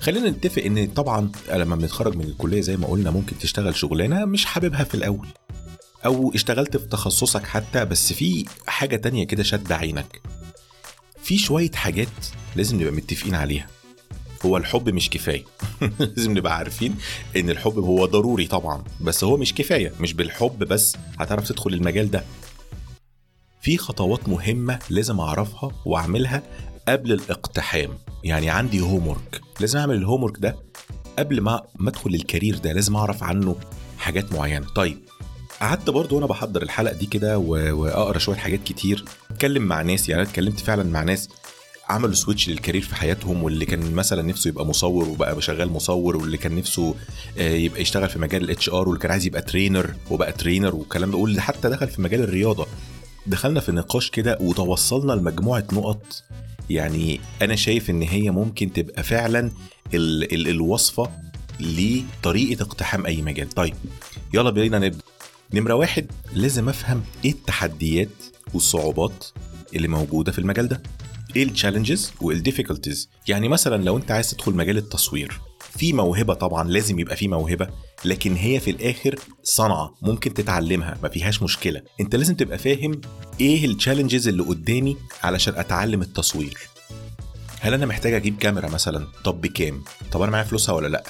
خلينا 0.00 0.30
نتفق 0.30 0.62
إن 0.62 0.86
طبعا 0.86 1.32
لما 1.52 1.76
بنتخرج 1.76 2.16
من 2.16 2.24
الكلية 2.24 2.60
زي 2.60 2.76
ما 2.76 2.86
قلنا 2.86 3.10
ممكن 3.10 3.38
تشتغل 3.38 3.76
شغلانة 3.76 4.24
مش 4.24 4.44
حاببها 4.44 4.84
في 4.84 4.94
الأول. 4.94 5.28
أو 6.06 6.32
اشتغلت 6.34 6.76
في 6.76 6.86
تخصصك 6.86 7.46
حتى 7.46 7.84
بس 7.84 8.12
في 8.12 8.44
حاجة 8.66 8.96
تانية 8.96 9.26
كده 9.26 9.42
شد 9.42 9.72
عينك. 9.72 10.20
في 11.22 11.38
شوية 11.38 11.70
حاجات 11.70 12.08
لازم 12.56 12.80
نبقى 12.80 12.92
متفقين 12.92 13.34
عليها. 13.34 13.66
هو 14.46 14.56
الحب 14.56 14.88
مش 14.88 15.10
كفاية. 15.10 15.44
لازم 16.16 16.38
نبقى 16.38 16.56
عارفين 16.56 16.94
إن 17.36 17.50
الحب 17.50 17.78
هو 17.78 18.06
ضروري 18.06 18.46
طبعا. 18.46 18.84
بس 19.00 19.24
هو 19.24 19.36
مش 19.36 19.54
كفاية. 19.54 19.92
مش 20.00 20.12
بالحب 20.14 20.58
بس. 20.58 20.96
هتعرف 21.18 21.48
تدخل 21.48 21.74
المجال 21.74 22.10
ده. 22.10 22.24
في 23.62 23.76
خطوات 23.78 24.28
مهمة 24.28 24.78
لازم 24.90 25.20
أعرفها 25.20 25.70
وأعملها 25.84 26.42
قبل 26.88 27.12
الاقتحام. 27.12 27.90
يعني 28.24 28.50
عندي 28.50 28.80
homework 28.80 29.40
لازم 29.60 29.78
أعمل 29.78 29.94
ال 29.94 29.99
homework 29.99 30.38
ده 30.38 30.56
قبل 31.18 31.40
ما 31.40 31.62
أدخل 31.80 32.14
ال 32.14 32.20
career 32.20 32.58
ده. 32.58 32.72
لازم 32.72 32.96
أعرف 32.96 33.22
عنه 33.22 33.56
حاجات 33.98 34.32
معينة. 34.32 34.66
طيب 34.74 34.98
قعدت 35.60 35.90
برضو 35.90 36.14
وأنا 36.16 36.26
بحضر 36.26 36.62
الحلقة 36.62 36.94
دي 36.94 37.06
كده 37.06 37.38
واقرا 37.38 38.18
شوية 38.18 38.36
حاجات 38.36 38.60
كتير. 38.64 39.04
أتكلم 39.30 39.62
مع 39.62 39.82
ناس 39.82 40.08
يعني 40.08 40.22
اتكلمت 40.22 40.60
فعلا 40.60 40.82
مع 40.82 41.02
ناس 41.02 41.28
عملوا 41.88 42.14
switch 42.14 42.48
لل 42.48 42.56
career 42.56 42.82
في 42.82 42.94
حياتهم 42.94 43.42
واللي 43.42 43.64
كان 43.64 43.94
مثلا 43.94 44.22
نفسه 44.22 44.48
يبقى 44.48 44.66
مصور 44.66 45.08
وبقى 45.08 45.42
شغال 45.42 45.72
مصور 45.72 46.16
واللي 46.16 46.36
كان 46.36 46.56
نفسه 46.56 46.94
يبقى 47.36 47.80
يشتغل 47.82 48.08
في 48.08 48.18
مجال 48.18 48.44
ال 48.44 48.68
HR 48.68 48.88
واللي 48.88 48.98
كان 49.00 49.10
عايز 49.10 49.26
يبقى 49.26 49.42
trainer 49.42 49.94
وبقى 50.10 50.32
trainer 50.32 50.74
والكلام 50.74 51.10
ده. 51.10 51.16
واللي 51.16 51.40
حتى 51.42 51.68
دخل 51.68 51.88
في 51.88 52.02
مجال 52.02 52.20
الرياضة. 52.20 52.66
دخلنا 53.26 53.60
في 53.60 53.72
نقاش 53.72 54.10
كده 54.10 54.38
وتوصلنا 54.40 55.12
لمجموعة 55.12 55.64
نقط. 55.72 56.22
يعني 56.70 57.20
أنا 57.42 57.56
شايف 57.56 57.90
إن 57.90 58.02
هي 58.02 58.30
ممكن 58.30 58.72
تبقى 58.72 59.02
فعلا 59.02 59.50
ال 59.94 60.34
ال 60.34 60.48
الوصفة 60.48 61.10
لطريقة 61.60 62.62
اقتحام 62.62 63.06
أي 63.06 63.22
مجال. 63.22 63.48
طيب 63.48 63.74
يلا 64.34 64.50
بينا 64.50 64.78
نبدأ. 64.78 65.02
نمرة 65.54 65.74
واحد 65.74 66.06
لازم 66.32 66.68
أفهم 66.68 67.02
إيه 67.24 67.30
التحديات 67.30 68.08
والصعوبات 68.54 69.26
اللي 69.76 69.88
موجودة 69.88 70.32
في 70.32 70.38
المجال 70.38 70.68
ده؟ 70.68 70.82
إيه 71.36 71.42
ال 71.44 71.50
challenges 71.50 72.12
وال 72.20 72.33
difficulties 72.33 73.08
يعني 73.28 73.48
مثلا 73.48 73.84
لو 73.84 73.96
أنت 73.96 74.10
عايز 74.10 74.30
تدخل 74.30 74.52
مجال 74.54 74.76
التصوير 74.76 75.40
في 75.78 75.92
موهبة 75.92 76.34
طبعا 76.34 76.68
لازم 76.68 76.98
يبقى 76.98 77.16
في 77.16 77.28
موهبة. 77.28 77.68
لكن 78.04 78.34
هي 78.36 78.60
في 78.60 78.70
الآخر 78.70 79.18
صنعة 79.42 79.94
ممكن 80.02 80.34
تتعلمها 80.34 80.98
ما 81.02 81.08
فيهاش 81.08 81.42
مشكلة. 81.42 81.82
انت 82.00 82.16
لازم 82.16 82.34
تبقى 82.34 82.58
فاهم 82.58 83.00
إيه 83.40 83.64
التشالنجز 83.66 84.28
اللي 84.28 84.42
قدامي 84.42 84.96
علشان 85.22 85.54
أتعلم 85.56 86.02
التصوير. 86.02 86.58
هل 87.60 87.74
أنا 87.74 87.86
محتاج 87.86 88.12
أجيب 88.12 88.38
كاميرا 88.38 88.68
مثلا؟ 88.68 89.06
طب 89.24 89.40
بكام؟ 89.40 89.84
طب 90.12 90.22
أنا 90.22 90.30
معايا 90.32 90.44
فلوسها 90.44 90.74
ولا 90.74 90.88
لأ؟ 90.88 91.04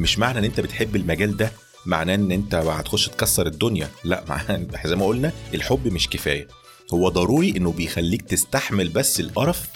مش 0.00 0.18
معنى 0.18 0.38
إن 0.38 0.44
أنت 0.44 0.60
بتحب 0.60 0.96
المجال 0.96 1.36
ده 1.36 1.52
معناه 1.86 2.14
إن 2.14 2.32
أنت 2.32 2.54
هتخش 2.54 3.08
تكسر 3.08 3.46
الدنيا. 3.46 3.88
لأ 4.04 4.24
زي 4.86 4.96
ما 4.96 5.06
قلنا 5.06 5.32
الحب 5.54 5.88
مش 5.88 6.08
كفاية. 6.08 6.48
هو 6.94 7.08
ضروري 7.08 7.50
إنه 7.56 7.72
بيخليك 7.72 8.22
تستحمل 8.22 8.88
بس 8.88 9.20
القرف 9.20 9.68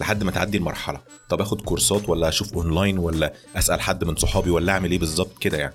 لحد 0.00 0.22
ما 0.24 0.30
تعدي 0.30 0.58
المرحلة. 0.58 1.00
طب 1.28 1.40
آخد 1.40 1.60
كورسات 1.60 2.08
ولا 2.08 2.28
أشوف 2.28 2.54
أونلاين 2.54 2.98
ولا 2.98 3.32
أسأل 3.56 3.80
حد 3.80 4.04
من 4.04 4.16
صحابي 4.16 4.50
ولا 4.50 4.72
أعمل 4.72 4.90
إيه 4.90 4.98
بالظبط 4.98 5.38
كده 5.40 5.58
يعني؟ 5.58 5.74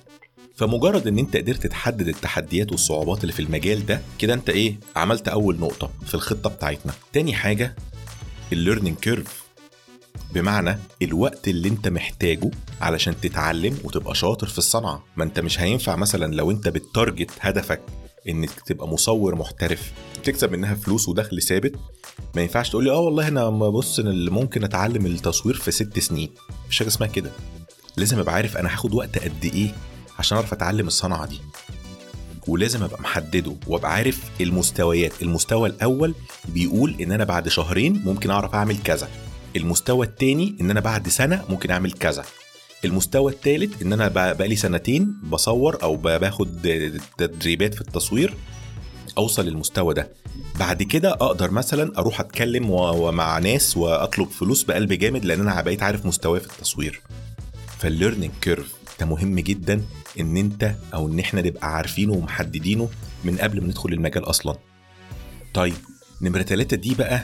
فمجرد 0.55 1.07
إن 1.07 1.19
أنت 1.19 1.38
قدرت 1.38 1.67
تحدد 1.67 2.07
التحديات 2.07 2.71
والصعوبات 2.71 3.21
اللي 3.21 3.33
في 3.33 3.41
المجال 3.41 3.85
ده 3.85 4.01
كده 4.19 4.33
أنت 4.33 4.49
إيه؟ 4.49 4.79
عملت 4.95 5.27
أول 5.27 5.59
نقطة 5.59 5.91
في 6.05 6.13
الخطة 6.15 6.49
بتاعتنا. 6.49 6.93
تاني 7.13 7.33
حاجة 7.33 7.75
ال 8.53 8.58
learning 8.58 8.98
curve 8.98 9.43
بمعنى 10.33 10.77
الوقت 11.01 11.47
اللي 11.47 11.69
أنت 11.69 11.88
محتاجه 11.88 12.51
علشان 12.81 13.21
تتعلم 13.21 13.77
وتبقى 13.83 14.15
شاطر 14.15 14.47
في 14.47 14.57
الصنعة. 14.57 15.03
ما 15.15 15.23
أنت 15.23 15.39
مش 15.39 15.59
هينفع 15.59 15.95
مثلا 15.95 16.35
لو 16.35 16.51
أنت 16.51 16.67
ب 16.67 16.77
target 16.77 17.31
هدفك 17.39 17.81
إنك 18.29 18.49
تبقى 18.65 18.88
مصور 18.88 19.35
محترف. 19.35 19.91
تكسب 20.23 20.51
منها 20.51 20.75
فلوس 20.75 21.09
ودخل 21.09 21.41
ثابت. 21.41 21.75
ما 22.35 22.41
ينفعش 22.41 22.69
تقول 22.69 22.83
لي 22.83 22.91
آه 22.91 22.99
والله 22.99 23.27
أنا 23.27 23.49
بص 23.49 23.99
اللي 23.99 24.31
ممكن 24.31 24.63
أتعلم 24.63 25.05
التصوير 25.05 25.55
في 25.55 25.71
ست 25.71 25.99
سنين. 25.99 26.29
مفيش 26.65 26.79
حاجة 26.79 26.88
اسمها 26.88 27.09
كده. 27.09 27.31
لازم 27.97 28.19
أبقى 28.19 28.33
عارف 28.35 28.57
أنا 28.57 28.73
هاخد 28.73 28.93
وقت 28.93 29.17
قد 29.17 29.45
إيه 29.45 29.75
عشان 30.19 30.38
أعرف 30.38 30.53
أتعلم 30.53 30.88
الصنعة 30.88 31.25
دي. 31.25 31.39
ولازم 32.47 32.83
أبقى 32.83 33.01
محدده 33.01 33.55
وأبقى 33.67 33.93
عارف 33.93 34.21
المستويات. 34.41 35.21
المستوى 35.21 35.69
الأول 35.69 36.15
بيقول 36.47 36.95
إن 37.01 37.11
أنا 37.11 37.23
بعد 37.23 37.47
شهرين 37.47 38.01
ممكن 38.05 38.29
أعرف 38.29 38.55
أعمل 38.55 38.77
كذا. 38.83 39.09
المستوى 39.55 40.05
الثاني 40.05 40.55
إن 40.61 40.69
أنا 40.71 40.79
بعد 40.79 41.07
سنة 41.07 41.45
ممكن 41.49 41.71
أعمل 41.71 41.91
كذا. 41.91 42.23
المستوى 42.86 43.31
الثالث 43.31 43.81
إن 43.81 43.93
أنا 43.93 44.07
بقالي 44.07 44.55
سنتين 44.55 45.13
بصور 45.24 45.83
أو 45.83 45.95
باخد 45.95 46.59
تدريبات 47.17 47.74
في 47.75 47.81
التصوير 47.81 48.33
أوصل 49.17 49.45
للمستوى 49.45 49.93
ده. 49.93 50.09
بعد 50.59 50.83
كده 50.83 51.12
أقدر 51.12 51.51
مثلا 51.51 51.98
أروح 52.00 52.19
أتكلم 52.19 52.71
مع 53.15 53.39
ناس 53.39 53.77
وأطلب 53.77 54.27
فلوس 54.29 54.63
بقلب 54.63 54.93
جامد 54.93 55.25
لأن 55.25 55.39
أنا 55.41 55.62
بقيت 55.62 55.83
عارف 55.83 56.05
مستواي 56.05 56.39
في 56.39 56.45
التصوير. 56.48 57.01
فال 57.79 57.90
learning 57.90 58.31
curve 58.41 58.74
ده 59.00 59.05
مهم 59.05 59.39
جدا 59.39 59.81
إن 60.19 60.38
أنت 60.38 60.75
أو 60.93 61.07
إن 61.07 61.19
إحنا 61.19 61.41
نبقى 61.41 61.75
عارفينه 61.75 62.13
ومحددينه 62.13 62.89
من 63.24 63.38
قبل 63.38 63.62
ما 63.62 63.67
ندخل 63.67 63.93
المجال 63.93 64.24
أصلا. 64.29 64.55
طيب 65.53 65.75
نمرة 66.21 66.41
ثلاثة 66.41 66.77
دي 66.77 66.95
بقى 66.95 67.21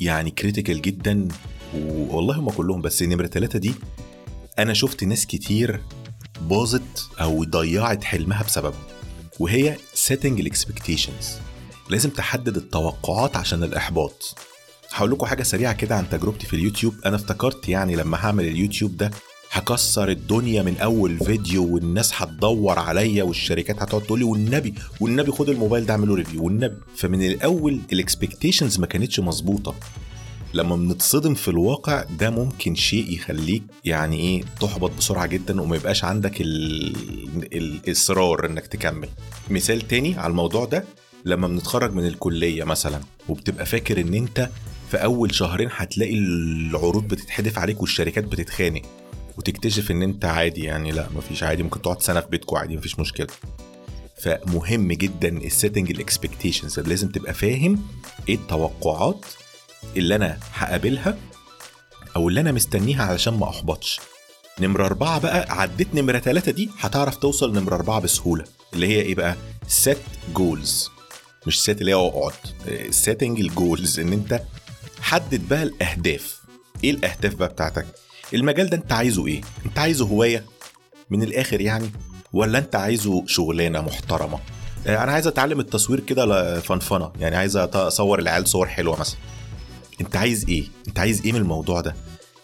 يعني 0.00 0.30
critical 0.30 0.82
جدا 0.82 1.28
والله 1.74 2.38
هم 2.38 2.50
كلهم 2.50 2.80
بس 2.82 3.02
نمرة 3.02 3.26
ثلاثة 3.26 3.58
دي 3.58 3.72
أنا 4.58 4.72
شفت 4.74 5.04
ناس 5.04 5.26
كتير 5.26 5.80
باظت 6.40 7.08
أو 7.20 7.44
ضيعت 7.44 8.04
حلمها 8.04 8.42
بسببها 8.42 8.86
وهي 9.40 9.76
setting 10.08 10.24
ال 10.24 10.32
expectations 10.32 11.30
لازم 11.90 12.10
تحدد 12.10 12.56
التوقعات 12.56 13.36
عشان 13.36 13.62
الإحباط. 13.62 14.36
هقول 14.92 15.10
لكم 15.10 15.26
حاجة 15.26 15.42
سريعة 15.42 15.72
كده 15.72 15.96
عن 15.96 16.08
تجربتي 16.10 16.46
في 16.46 16.56
اليوتيوب. 16.56 16.94
أنا 17.06 17.16
افتكرت 17.16 17.68
يعني 17.68 17.96
لما 17.96 18.16
هعمل 18.16 18.44
اليوتيوب 18.44 18.96
ده 18.96 19.10
هكسر 19.50 20.08
الدنيا 20.08 20.62
من 20.62 20.76
أول 20.78 21.18
فيديو 21.18 21.74
والناس 21.74 22.12
هتدور 22.14 22.78
عليا 22.78 23.24
والشركات 23.24 23.82
هتقعد 23.82 24.02
تقول 24.02 24.18
لي 24.18 24.24
والنبي 24.24 24.74
والنبي 25.00 25.32
خد 25.32 25.48
الموبايل 25.48 25.86
ده 25.86 25.92
اعمله 25.92 26.14
review 26.14 26.44
والنبي. 26.44 26.76
فمن 26.96 27.22
الأول 27.26 27.80
ال 27.92 27.99
expectations 27.99 28.78
ما 28.78 28.86
كانتش 28.86 29.20
مظبوطة. 29.20 29.74
لما 30.54 30.76
بنتصدم 30.76 31.34
في 31.34 31.48
الواقع 31.48 32.04
ده 32.18 32.30
ممكن 32.30 32.74
شيء 32.74 33.10
يخليك 33.12 33.62
يعني 33.84 34.16
إيه 34.20 34.42
تحبط 34.60 34.90
بسرعة 34.98 35.26
جدا 35.26 35.60
وما 35.60 35.76
يبقاش 35.76 36.04
عندك 36.04 36.40
ال... 36.40 36.96
الإصرار 37.52 38.46
إنك 38.46 38.66
تكمل. 38.66 39.08
مثال 39.50 39.88
تاني 39.88 40.18
على 40.18 40.30
الموضوع 40.30 40.64
ده 40.64 40.84
لما 41.24 41.48
بنتخرج 41.48 41.94
من 41.94 42.06
الكلية 42.06 42.64
مثلا 42.64 43.00
وبتبقى 43.28 43.66
فاكر 43.66 44.00
إن 44.00 44.14
أنت 44.14 44.50
في 44.90 44.96
أول 44.96 45.34
شهرين 45.34 45.68
هتلاقي 45.72 46.14
العروض 46.18 47.08
بتتحدف 47.08 47.58
عليك 47.58 47.80
والشركات 47.80 48.24
بتتخانق 48.24 48.82
وتكتشف 49.38 49.90
إن 49.90 50.02
أنت 50.02 50.24
عادي 50.24 50.62
يعني 50.64 50.92
لأ 50.92 51.08
مفيش 51.16 51.42
عادي 51.42 51.62
ممكن 51.62 51.82
تقعد 51.82 52.02
سنة 52.02 52.20
في 52.20 52.26
بيتكم 52.28 52.56
عادي 52.56 52.76
مفيش 52.76 52.98
مشكلة. 52.98 53.26
فمهم 54.22 54.92
جدا 54.92 55.28
ال 55.28 55.36
setting 55.36 55.90
ال 55.90 55.97
expectations 55.97 56.80
لازم 56.80 57.08
تبقى 57.08 57.34
فاهم 57.34 57.82
إيه 58.28 58.34
التوقعات 58.34 59.24
اللي 59.96 60.14
أنا 60.16 60.38
هقابلها 60.54 61.16
أو 62.16 62.28
اللي 62.28 62.40
أنا 62.40 62.52
مستنيها 62.52 63.04
علشان 63.04 63.34
ما 63.34 63.48
أحبطش 63.48 64.00
نمرة 64.60 64.86
أربعة 64.86 65.18
بقى 65.20 65.46
عديت 65.50 65.94
نمرة 65.94 66.18
ثلاثة 66.18 66.52
دي 66.52 66.70
هتعرف 66.80 67.16
توصل 67.16 67.52
نمرة 67.52 67.74
أربعة 67.74 68.00
بسهولة 68.00 68.44
اللي 68.74 68.86
هي 68.86 69.00
إيه 69.00 69.14
بقى؟ 69.14 69.36
set 69.84 70.36
goals 70.38 70.90
مش 71.46 71.60
set 71.64 71.68
اللي 71.68 71.90
هي 71.90 71.94
أقعد 71.94 72.32
setting 73.04 73.40
الجولز 73.40 74.00
إن 74.00 74.12
أنت 74.12 74.42
حدد 75.00 75.48
بقى 75.48 75.62
الأهداف 75.62 76.40
إيه 76.84 76.90
الأهداف 76.90 77.34
بقى 77.34 77.48
بتاعتك؟ 77.48 77.86
المجال 78.34 78.70
ده 78.70 78.76
أنت 78.76 78.92
عايزه 78.92 79.26
إيه؟ 79.26 79.40
أنت 79.66 79.78
عايزه 79.78 80.06
هواية 80.06 80.44
من 81.10 81.22
الآخر 81.22 81.60
يعني 81.60 81.90
ولا 82.32 82.58
أنت 82.58 82.76
عايزه 82.76 83.24
شغلانة 83.26 83.80
محترمة؟ 83.80 84.38
أنا 84.86 85.12
عايز 85.12 85.26
أتعلم 85.26 85.60
التصوير 85.60 86.00
كده 86.00 86.60
فنفنة 86.60 87.12
يعني 87.20 87.36
عايز 87.36 87.56
أصور 87.56 88.18
العيال 88.18 88.48
صور 88.48 88.66
حلوة 88.68 89.00
مثلا 89.00 89.16
انت 90.02 90.16
عايز 90.16 90.48
إيه؟ 90.48 90.64
انت 90.88 90.98
عايز 90.98 91.22
إيه 91.24 91.32
من 91.32 91.38
الموضوع 91.38 91.80
ده؟ 91.80 91.94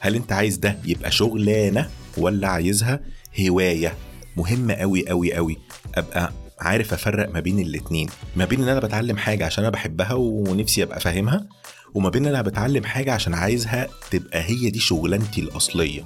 هل 0.01 0.15
انت 0.15 0.33
عايز 0.33 0.57
ده 0.57 0.79
يبقى 0.85 1.11
شغلانة 1.11 1.91
ولا 2.17 2.49
عايزها 2.49 3.01
هواية؟ 3.41 3.95
مهمه 4.37 4.75
قوي 4.75 5.09
قوي 5.09 5.35
قوي 5.35 5.57
أبقى 5.95 6.33
عارف 6.61 6.93
أفرق 6.93 7.35
ما 7.35 7.41
بين 7.41 7.59
الاتنين. 7.59 8.09
ما 8.37 8.45
بين 8.45 8.63
إن 8.63 8.69
أنا 8.69 8.81
بتعلم 8.81 9.17
حاجة 9.17 9.47
عشان 9.47 9.65
أنا 9.65 9.73
بحبها 9.73 10.13
ونفسي 10.15 10.83
أبقى 10.83 11.01
فاهمها 11.01 11.47
وما 11.95 12.09
بين 12.09 12.27
إن 12.27 12.35
أنا 12.35 12.43
بتعلم 12.43 12.85
حاجة 12.85 13.13
عشان 13.13 13.35
عايزها 13.35 13.89
تبقى 14.11 14.43
هي 14.43 14.71
دي 14.71 14.79
شغلانتي 14.79 15.41
الأصلية 15.41 16.05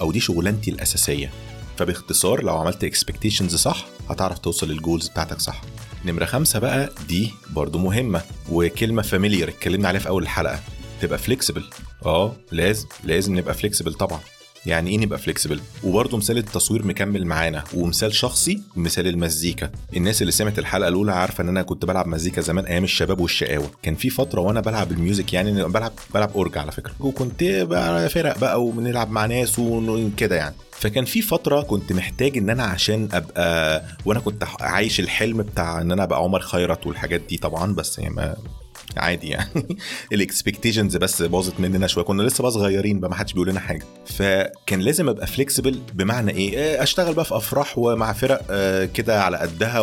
أو 0.00 0.12
دي 0.12 0.20
شغلانتي 0.20 0.70
الأساسية. 0.70 1.30
فباختصار 1.78 2.42
لو 2.42 2.56
عملت 2.58 2.84
expectations 2.84 3.54
صح 3.56 3.84
هتعرف 4.10 4.38
توصل 4.38 4.68
لل 4.68 4.79
goals 4.79 5.08
بتاعتك 5.08 5.40
صح. 5.40 5.60
نمرة 6.04 6.24
خمسة 6.24 6.58
بقى 6.58 6.90
دي 7.08 7.30
برضو 7.50 7.78
مهمة. 7.78 8.22
وكلمة 8.50 9.02
familiar 9.02 9.48
اتكلمنا 9.48 9.88
عليها 9.88 10.00
في 10.00 10.08
أول 10.08 10.22
الحلقة. 10.22 10.60
تبقى 11.02 11.18
flexible 11.18 11.64
آه 12.06 12.32
لازم 12.52 12.86
لازم 13.04 13.38
نبقى 13.38 13.54
flexible 13.54 13.94
طبعا. 13.94 14.20
يعني 14.66 14.90
إيه 14.90 14.98
نبقى 14.98 15.18
flexible 15.18 15.60
وبرضه 15.84 16.16
مثال 16.16 16.38
التصوير 16.38 16.86
مكمل 16.86 17.26
معانا 17.26 17.64
ومثال 17.74 18.14
شخصي 18.14 18.62
مثال 18.76 19.06
المزيكا. 19.06 19.70
الناس 19.96 20.22
اللي 20.22 20.32
سمعت 20.32 20.58
الحلقة 20.58 20.88
الأولى 20.88 21.12
عارفة 21.12 21.42
إن 21.42 21.48
أنا 21.48 21.62
كنت 21.62 21.84
بلعب 21.84 22.06
مزيكا 22.06 22.40
زمان 22.40 22.64
أيام 22.64 22.84
الشباب 22.84 23.20
والشقاوة. 23.20 23.70
كان 23.82 23.94
في 23.94 24.10
فترة 24.10 24.40
وأنا 24.40 24.60
بلعب 24.60 24.92
ال 24.92 24.99
music 24.99 25.32
يعني 25.32 25.64
بلعب 25.64 25.92
بلعب 26.14 26.30
أورج 26.34 26.58
على 26.58 26.72
فكرة. 26.72 26.92
وكنت 27.00 27.44
بقى 27.44 28.08
فرق 28.08 28.38
بقى 28.38 28.62
وبنلعب 28.64 29.10
مع 29.10 29.26
ناس 29.26 29.58
وكده 29.58 30.36
يعني. 30.36 30.54
فكان 30.72 31.04
في 31.04 31.22
فترة 31.22 31.60
كنت 31.62 31.92
محتاج 31.92 32.38
إن 32.38 32.50
أنا 32.50 32.62
عشان 32.64 33.08
أبقى 33.12 33.82
وأنا 34.04 34.20
كنت 34.20 34.44
عايش 34.60 35.00
الحلم 35.00 35.42
بتاع 35.42 35.80
إن 35.80 35.92
أنا 35.92 36.02
أبقى 36.02 36.18
عمر 36.18 36.40
خيرت 36.40 36.86
والحاجات 36.86 37.20
دي 37.28 37.36
طبعا 37.36 37.74
بس 37.74 37.98
يعني 37.98 38.14
ما 38.14 38.36
عادي 38.96 39.28
يعني. 39.28 39.48
ال 40.12 40.19
expectations 40.19 40.96
بس 40.96 41.22
باظت 41.22 41.60
مننا 41.60 41.86
شوية. 41.86 42.04
كنا 42.04 42.22
لسه 42.22 42.42
بقى 42.42 42.50
صغيرين 42.50 43.00
بقى 43.00 43.10
ما 43.10 43.16
حدش 43.16 43.32
بيقول 43.32 43.48
لنا 43.48 43.60
حاجة. 43.60 43.82
فكان 44.06 44.80
لازم 44.80 45.08
أبقى 45.08 45.26
flexible 45.26 45.80
بمعنى 45.94 46.30
إيه؟ 46.30 46.82
أشتغل 46.82 47.14
بقى 47.14 47.24
في 47.24 47.36
أفراح 47.36 47.78
ومع 47.78 48.12
فرق 48.12 48.42
كده 48.92 49.22
على 49.22 49.36
قدها 49.36 49.80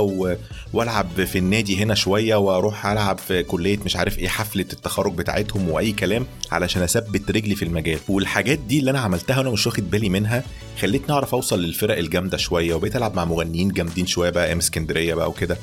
وألعب 0.73 1.25
في 1.25 1.37
النادي 1.37 1.83
هنا 1.83 1.95
شوية 1.95 2.35
وأروح 2.35 2.85
ألعب 2.85 3.17
في 3.17 3.43
كلية 3.43 3.79
مش 3.85 3.95
عارف 3.95 4.19
إيه 4.19 4.27
حفلة 4.27 4.65
التخرج 4.73 5.13
بتاعتهم 5.13 5.69
وأي 5.69 5.91
كلام 5.91 6.25
علشان 6.51 6.81
أثبت 6.81 7.31
رجلي 7.31 7.55
في 7.55 7.65
المجال. 7.65 7.99
والحاجات 8.09 8.59
دي 8.59 8.79
اللي 8.79 8.91
أنا 8.91 8.99
عملتها 8.99 9.37
وأنا 9.37 9.49
مش 9.49 9.67
واخد 9.67 9.91
بالي 9.91 10.09
منها 10.09 10.43
خلتني 10.81 11.13
أعرف 11.15 11.33
أوصل 11.35 11.61
للفرق 11.61 11.97
الجامدة 11.97 12.37
شوية. 12.37 12.73
وبقيت 12.73 12.95
ألعب 12.95 13.15
مع 13.15 13.25
مغنيين 13.25 13.69
جامدين 13.69 14.05
شوية 14.07 14.29
بقى 14.29 14.45
أيام 14.47 14.57
اسكندرية 14.57 15.13
بقى 15.13 15.29
وكده. 15.29 15.57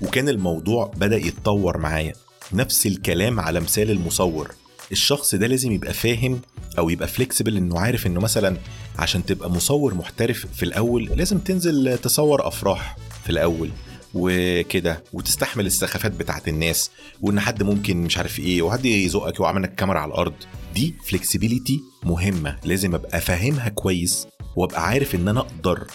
وكان 0.00 0.28
الموضوع 0.28 0.92
بدأ 0.96 1.16
يتطور 1.16 1.78
معايا. 1.78 2.12
نفس 2.52 2.86
الكلام 2.86 3.40
على 3.40 3.60
مثال 3.60 3.90
المصور. 3.90 4.54
الشخص 4.92 5.34
ده 5.34 5.46
لازم 5.46 5.72
يبقى 5.72 5.92
فاهم 5.94 6.40
أو 6.78 6.90
يبقى 6.90 7.08
flexible 7.08 7.56
إنه 7.56 7.80
عارف 7.80 8.06
إنه 8.06 8.20
مثلا 8.20 8.56
عشان 8.98 9.24
تبقى 9.26 9.50
مصور 9.50 9.94
محترف 9.94 10.46
في 10.54 10.62
الأول 10.62 11.04
لازم 11.04 11.38
تنزل 11.38 11.98
تصور 11.98 12.48
أفراح 12.48 12.96
في 13.24 13.30
الأول 13.30 13.70
وكده 14.14 15.04
وتستحمل 15.12 15.66
السخافات 15.66 16.12
بتاعت 16.12 16.48
الناس 16.48 16.90
وإن 17.20 17.40
حد 17.40 17.62
ممكن 17.62 17.96
مش 17.96 18.18
عارف 18.18 18.38
إيه 18.38 18.62
وحد 18.62 18.84
يزقك 18.84 19.40
منك 19.40 19.70
الكاميرا 19.70 19.98
على 19.98 20.08
الأرض. 20.08 20.32
دي 20.74 20.94
flexibility 21.08 21.80
مهمة 22.02 22.56
لازم 22.64 22.94
أبقى 22.94 23.20
فاهمها 23.20 23.68
كويس 23.68 24.26
وأبقى 24.56 24.86
عارف 24.86 25.14
إن 25.14 25.28
أنا 25.28 25.40
أقدر 25.40 25.86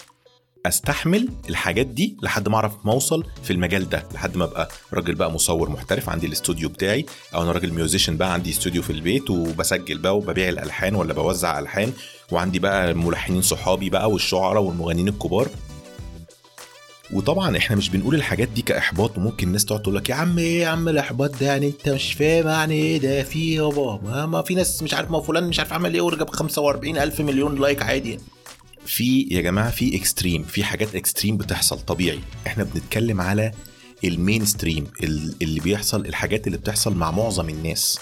أستحمل 0.66 1.28
الحاجات 1.48 1.86
دي 1.86 2.16
لحد 2.22 2.48
ما 2.48 2.56
أعرف 2.56 2.72
ما 2.84 2.92
أوصل 2.92 3.24
في 3.42 3.52
المجال 3.52 3.88
ده 3.88 4.04
لحد 4.14 4.36
ما 4.36 4.44
أبقى 4.44 4.68
راجل 4.92 5.14
بقى 5.14 5.30
مصور 5.30 5.70
محترف 5.70 6.08
عندي 6.08 6.26
الاستوديو 6.26 6.68
بتاعي 6.68 7.06
أو 7.34 7.42
أنا 7.42 7.52
راجل 7.52 7.72
musician 7.72 8.16
بقى 8.16 8.32
عندي 8.32 8.50
استوديو 8.50 8.82
في 8.82 8.90
البيت 8.90 9.30
وبسجل 9.30 9.98
بقى 9.98 10.16
وببيع 10.16 10.48
الألحان 10.48 10.94
ولا 10.94 11.12
بوزع 11.14 11.58
ألحان 11.58 11.92
وعندي 12.32 12.58
بقى 12.58 12.94
ملحنين 12.94 13.42
صحابي 13.42 13.90
بقى 13.90 14.10
والشعراء 14.10 14.62
والمغنيين 14.62 15.08
الكبار. 15.08 15.48
وطبعا 17.12 17.56
إحنا 17.56 17.76
مش 17.76 17.88
بنقول 17.88 18.14
الحاجات 18.14 18.48
دي 18.48 18.62
كإحباط 18.62 19.18
وممكن 19.18 19.46
الناس 19.46 19.64
تقعد 19.64 19.82
تقول 19.82 19.96
لك 19.96 20.08
يا 20.08 20.14
عم 20.14 20.38
إيه 20.38 20.60
يا 20.62 20.68
عم 20.68 20.88
الإحباط 20.88 21.40
ده 21.40 21.46
يعني 21.46 21.66
أنت 21.66 21.88
مش 21.88 22.12
فاهم 22.12 22.48
يعني 22.48 22.74
إيه 22.74 22.98
ده 22.98 23.22
في 23.22 23.54
يابا 23.54 24.00
ما, 24.26 24.42
في 24.42 24.54
ناس 24.54 24.82
مش 24.82 24.94
عارف 24.94 25.10
ما 25.10 25.20
فلان 25.20 25.44
مش 25.48 25.58
عارف 25.58 25.72
عمل 25.72 25.94
إيه 25.94 26.00
ورجع 26.00 26.24
ب 26.24 26.30
45 26.30 26.98
ألف 26.98 27.20
مليون 27.20 27.60
like 27.60 27.82
عادي 27.82 28.18
في 28.86 29.28
يا 29.30 29.40
جماعة 29.40 29.70
في 29.70 29.96
extreme 29.96 30.42
في 30.42 30.64
حاجات 30.64 30.94
extreme 30.94 31.36
بتحصل 31.36 31.80
طبيعي. 31.80 32.20
إحنا 32.46 32.64
بنتكلم 32.64 33.20
على 33.20 33.52
ال 34.04 34.44
mainstream 34.44 34.86
اللي 35.42 35.60
بيحصل 35.60 36.06
الحاجات 36.06 36.46
اللي 36.46 36.58
بتحصل 36.58 36.94
مع 36.94 37.10
معظم 37.10 37.48
الناس. 37.48 37.98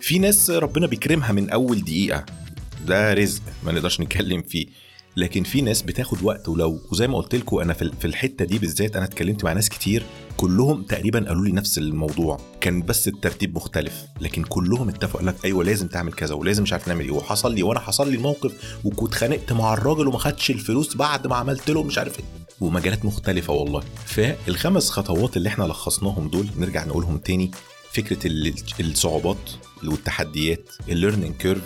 في 0.00 0.18
ناس 0.18 0.50
ربنا 0.50 0.86
بيكرمها 0.86 1.32
من 1.32 1.50
أول 1.50 1.80
دقيقة. 1.80 2.26
ده 2.86 3.14
رزق 3.14 3.42
ما 3.64 3.72
نقدرش 3.72 4.00
نتكلم 4.00 4.42
فيه. 4.42 4.66
لكن 5.18 5.42
في 5.42 5.60
ناس 5.60 5.82
بتاخد 5.82 6.22
وقت 6.22 6.48
ولو 6.48 6.80
وزي 6.92 7.08
ما 7.08 7.16
قلت 7.18 7.34
لكم 7.34 7.58
أنا 7.58 7.72
في 7.74 8.04
الحتة 8.04 8.44
دي 8.44 8.58
بالذات 8.58 8.96
أنا 8.96 9.04
اتكلمت 9.04 9.44
مع 9.44 9.52
ناس 9.52 9.68
كتير 9.68 10.02
كلهم 10.36 10.82
تقريبا 10.82 11.24
قالوا 11.28 11.44
لي 11.44 11.52
نفس 11.52 11.78
الموضوع. 11.78 12.40
كان 12.60 12.82
بس 12.82 13.08
الترتيب 13.08 13.56
مختلف 13.56 14.04
لكن 14.20 14.42
كلهم 14.42 14.88
اتفقوا 14.88 15.22
لك 15.26 15.44
أيوه 15.44 15.64
لازم 15.64 15.88
تعمل 15.88 16.12
كذا 16.12 16.34
ولازم 16.34 16.62
مش 16.62 16.72
عارف 16.72 16.88
نعمل 16.88 17.04
إيه 17.04 17.10
وحصل 17.10 17.54
لي 17.54 17.62
وأنا 17.62 17.80
حصل 17.80 18.10
لي 18.10 18.16
الموقف 18.16 18.76
وكنت 18.84 19.08
اتخانقت 19.08 19.52
مع 19.52 19.74
الراجل 19.74 20.08
وما 20.08 20.18
خدش 20.18 20.50
الفلوس 20.50 20.96
بعد 20.96 21.26
ما 21.26 21.36
عملت 21.36 21.70
له 21.70 21.82
مش 21.82 21.98
عارف 21.98 22.18
إيه. 22.18 22.24
ومجالات 22.60 23.04
مختلفة 23.04 23.52
والله. 23.52 23.82
فالخمس 24.06 24.90
خطوات 24.90 25.36
اللي 25.36 25.48
إحنا 25.48 25.64
لخصناهم 25.64 26.28
دول 26.28 26.46
نرجع 26.58 26.84
نقولهم 26.84 27.18
تاني 27.18 27.50
فكرة 27.92 28.18
الصعوبات 28.80 29.50
والتحديات 29.84 30.70
ال 30.88 30.93
learning 30.93 31.34
curve 31.36 31.62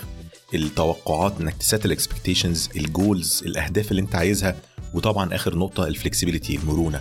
التوقعات 0.54 1.40
إنك 1.40 1.54
ت 1.54 1.62
set 1.62 1.86
ال 1.86 1.93
expectations 1.93 2.68
ال 2.76 2.87
goals 2.87 3.42
الأهداف 3.46 3.90
اللي 3.90 4.02
أنت 4.02 4.14
عايزها 4.14 4.56
وطبعا 4.94 5.34
آخر 5.34 5.58
نقطة 5.58 5.86
ال 5.86 5.92
flexibility 5.92 6.56
المرونة. 6.56 7.00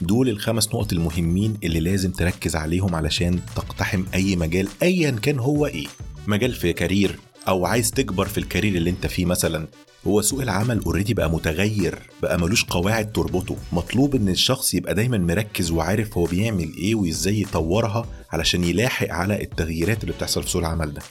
دول 0.00 0.28
الخمس 0.28 0.68
نقط 0.68 0.92
المهمين 0.92 1.56
اللي 1.64 1.80
لازم 1.80 2.10
تركز 2.10 2.56
عليهم 2.56 2.94
علشان 2.94 3.40
تقتحم 3.56 4.04
أي 4.14 4.36
مجال 4.36 4.68
ايا 4.82 5.10
كان 5.10 5.38
هو 5.38 5.66
إيه. 5.66 5.86
مجال 6.26 6.52
في 6.54 6.72
career 6.72 7.18
أو 7.48 7.66
عايز 7.66 7.90
تكبر 7.90 8.26
في 8.28 8.38
ال 8.38 8.43
career 8.43 8.74
اللي 8.74 8.90
أنت 8.90 9.06
فيه 9.06 9.24
مثلا. 9.24 9.66
هو 10.06 10.22
سوق 10.22 10.42
العمل 10.42 10.78
already 10.86 11.14
بقى 11.14 11.30
متغير 11.30 11.98
بقى 12.22 12.38
ملوش 12.38 12.64
قواعد 12.64 13.12
تربطه. 13.12 13.56
مطلوب 13.72 14.14
إن 14.14 14.28
الشخص 14.28 14.74
يبقى 14.74 14.94
دايما 14.94 15.18
مركز 15.18 15.70
وعارف 15.70 16.18
هو 16.18 16.24
بيعمل 16.24 16.72
إيه 16.78 16.94
وإزاي 16.94 17.40
يطورها 17.40 18.06
علشان 18.30 18.64
يلاحق 18.64 19.08
على 19.10 19.42
التغييرات 19.42 20.02
اللي 20.02 20.12
بتحصل 20.14 20.42
في 20.42 20.50
سوق 20.50 20.62
العمل 20.62 20.94
ده. 20.94 21.02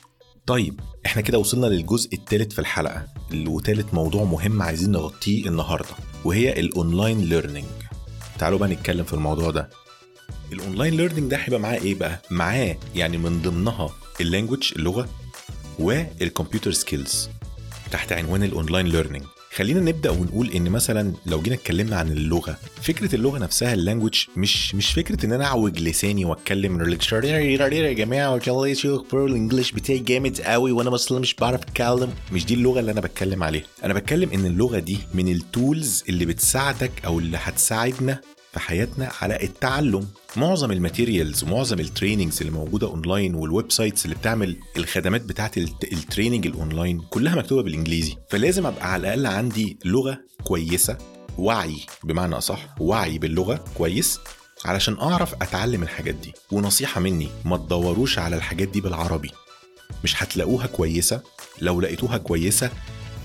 طيب 0.47 0.79
إحنا 1.05 1.21
كده 1.21 1.37
وصلنا 1.39 1.65
للجزء 1.67 2.13
الثالث 2.13 2.53
في 2.53 2.59
الحلقة 2.59 3.07
وثالث 3.47 3.93
موضوع 3.93 4.23
مهم 4.23 4.61
عايزين 4.61 4.91
نغطيه 4.91 5.45
النهارده 5.47 5.89
وهي 6.25 6.59
ال 6.59 6.68
online 6.68 7.21
learning 7.21 7.65
تعالوا 8.39 8.59
بقى 8.59 8.69
نتكلم 8.69 9.03
في 9.03 9.13
الموضوع 9.13 9.51
ده. 9.51 9.69
ال 10.53 10.59
online 10.59 10.93
learning 10.93 11.31
ده 11.31 11.37
هيبقى 11.37 11.59
معاه 11.59 11.75
إيه 11.77 11.95
بقى؟ 11.95 12.21
معاه 12.31 12.77
يعني 12.95 13.17
من 13.17 13.41
ضمنها 13.41 13.89
ال 14.21 14.27
language 14.27 14.71
اللغة 14.75 15.09
وال 15.79 15.98
computer 15.98 16.71
skills 16.71 17.29
تحت 17.91 18.11
عنوان 18.11 18.43
ال 18.43 18.49
online 18.49 18.85
learning 18.87 19.25
خلينا 19.55 19.79
نبدأ 19.79 20.09
ونقول 20.09 20.49
إن 20.49 20.69
مثلا 20.69 21.13
لو 21.25 21.41
جينا 21.41 21.55
اتكلمنا 21.55 21.95
عن 21.95 22.11
اللغة 22.11 22.57
فكرة 22.81 23.15
اللغة 23.15 23.37
نفسها 23.39 23.73
ال 23.73 23.79
language 23.79 24.25
مش 24.37 24.75
مش 24.75 24.91
فكرة 24.93 25.25
إن 25.25 25.33
أنا 25.33 25.45
أعوج 25.45 25.79
لساني 25.79 26.25
وأتكلم 26.25 26.75
يا 27.87 27.93
جماعة 27.93 28.31
ال 29.25 29.31
English 29.31 29.71
بتاعي 29.71 29.99
جامد 29.99 30.41
قوي 30.41 30.71
وأنا 30.71 30.95
أصلا 30.95 31.19
مش 31.19 31.33
بعرف 31.33 31.61
أتكلم. 31.63 32.09
مش 32.31 32.45
دي 32.45 32.53
اللغة 32.53 32.79
اللي 32.79 32.91
أنا 32.91 33.01
بتكلم 33.01 33.43
عليها. 33.43 33.63
أنا 33.83 33.93
بتكلم 33.93 34.29
إن 34.33 34.45
اللغة 34.45 34.79
دي 34.79 34.97
من 35.13 35.27
ال 35.31 35.43
tools 35.43 36.03
اللي 36.09 36.25
بتساعدك 36.25 36.91
أو 37.05 37.19
اللي 37.19 37.37
هتساعدنا 37.41 38.21
في 38.57 38.63
حياتنا 38.63 39.11
على 39.21 39.43
التعلم. 39.43 40.07
معظم 40.35 40.71
ال 40.71 40.78
materials 40.78 41.43
ومعظم 41.43 41.79
ال 41.79 41.85
trainings 41.85 42.39
اللي 42.41 42.51
موجودة 42.51 42.87
اونلاين 42.87 43.35
وال 43.35 43.71
websites 43.71 44.05
اللي 44.05 44.15
بتعمل 44.15 44.57
الخدمات 44.77 45.21
بتاعه 45.21 45.51
ال 45.93 45.99
training 45.99 46.47
ال 46.47 46.55
online 46.55 47.01
كلها 47.09 47.35
مكتوبة 47.35 47.63
بالإنجليزي. 47.63 48.15
فلازم 48.29 48.65
أبقى 48.65 48.93
على 48.93 49.13
الأقل 49.13 49.25
عندي 49.25 49.77
لغة 49.85 50.19
كويسة 50.43 50.97
وعي 51.37 51.77
بمعنى 52.03 52.37
أصح 52.37 52.75
وعي 52.79 53.17
باللغة 53.17 53.65
كويس 53.77 54.19
علشان 54.65 54.99
أعرف 54.99 55.33
أتعلم 55.33 55.83
الحاجات 55.83 56.15
دي. 56.15 56.33
ونصيحة 56.51 57.01
مني 57.01 57.27
ما 57.45 57.57
تدوروش 57.57 58.19
على 58.19 58.35
الحاجات 58.35 58.67
دي 58.67 58.81
بالعربي. 58.81 59.31
مش 60.03 60.23
هتلاقوها 60.23 60.67
كويسة. 60.67 61.21
لو 61.61 61.81
لقيتوها 61.81 62.17
كويسة 62.17 62.71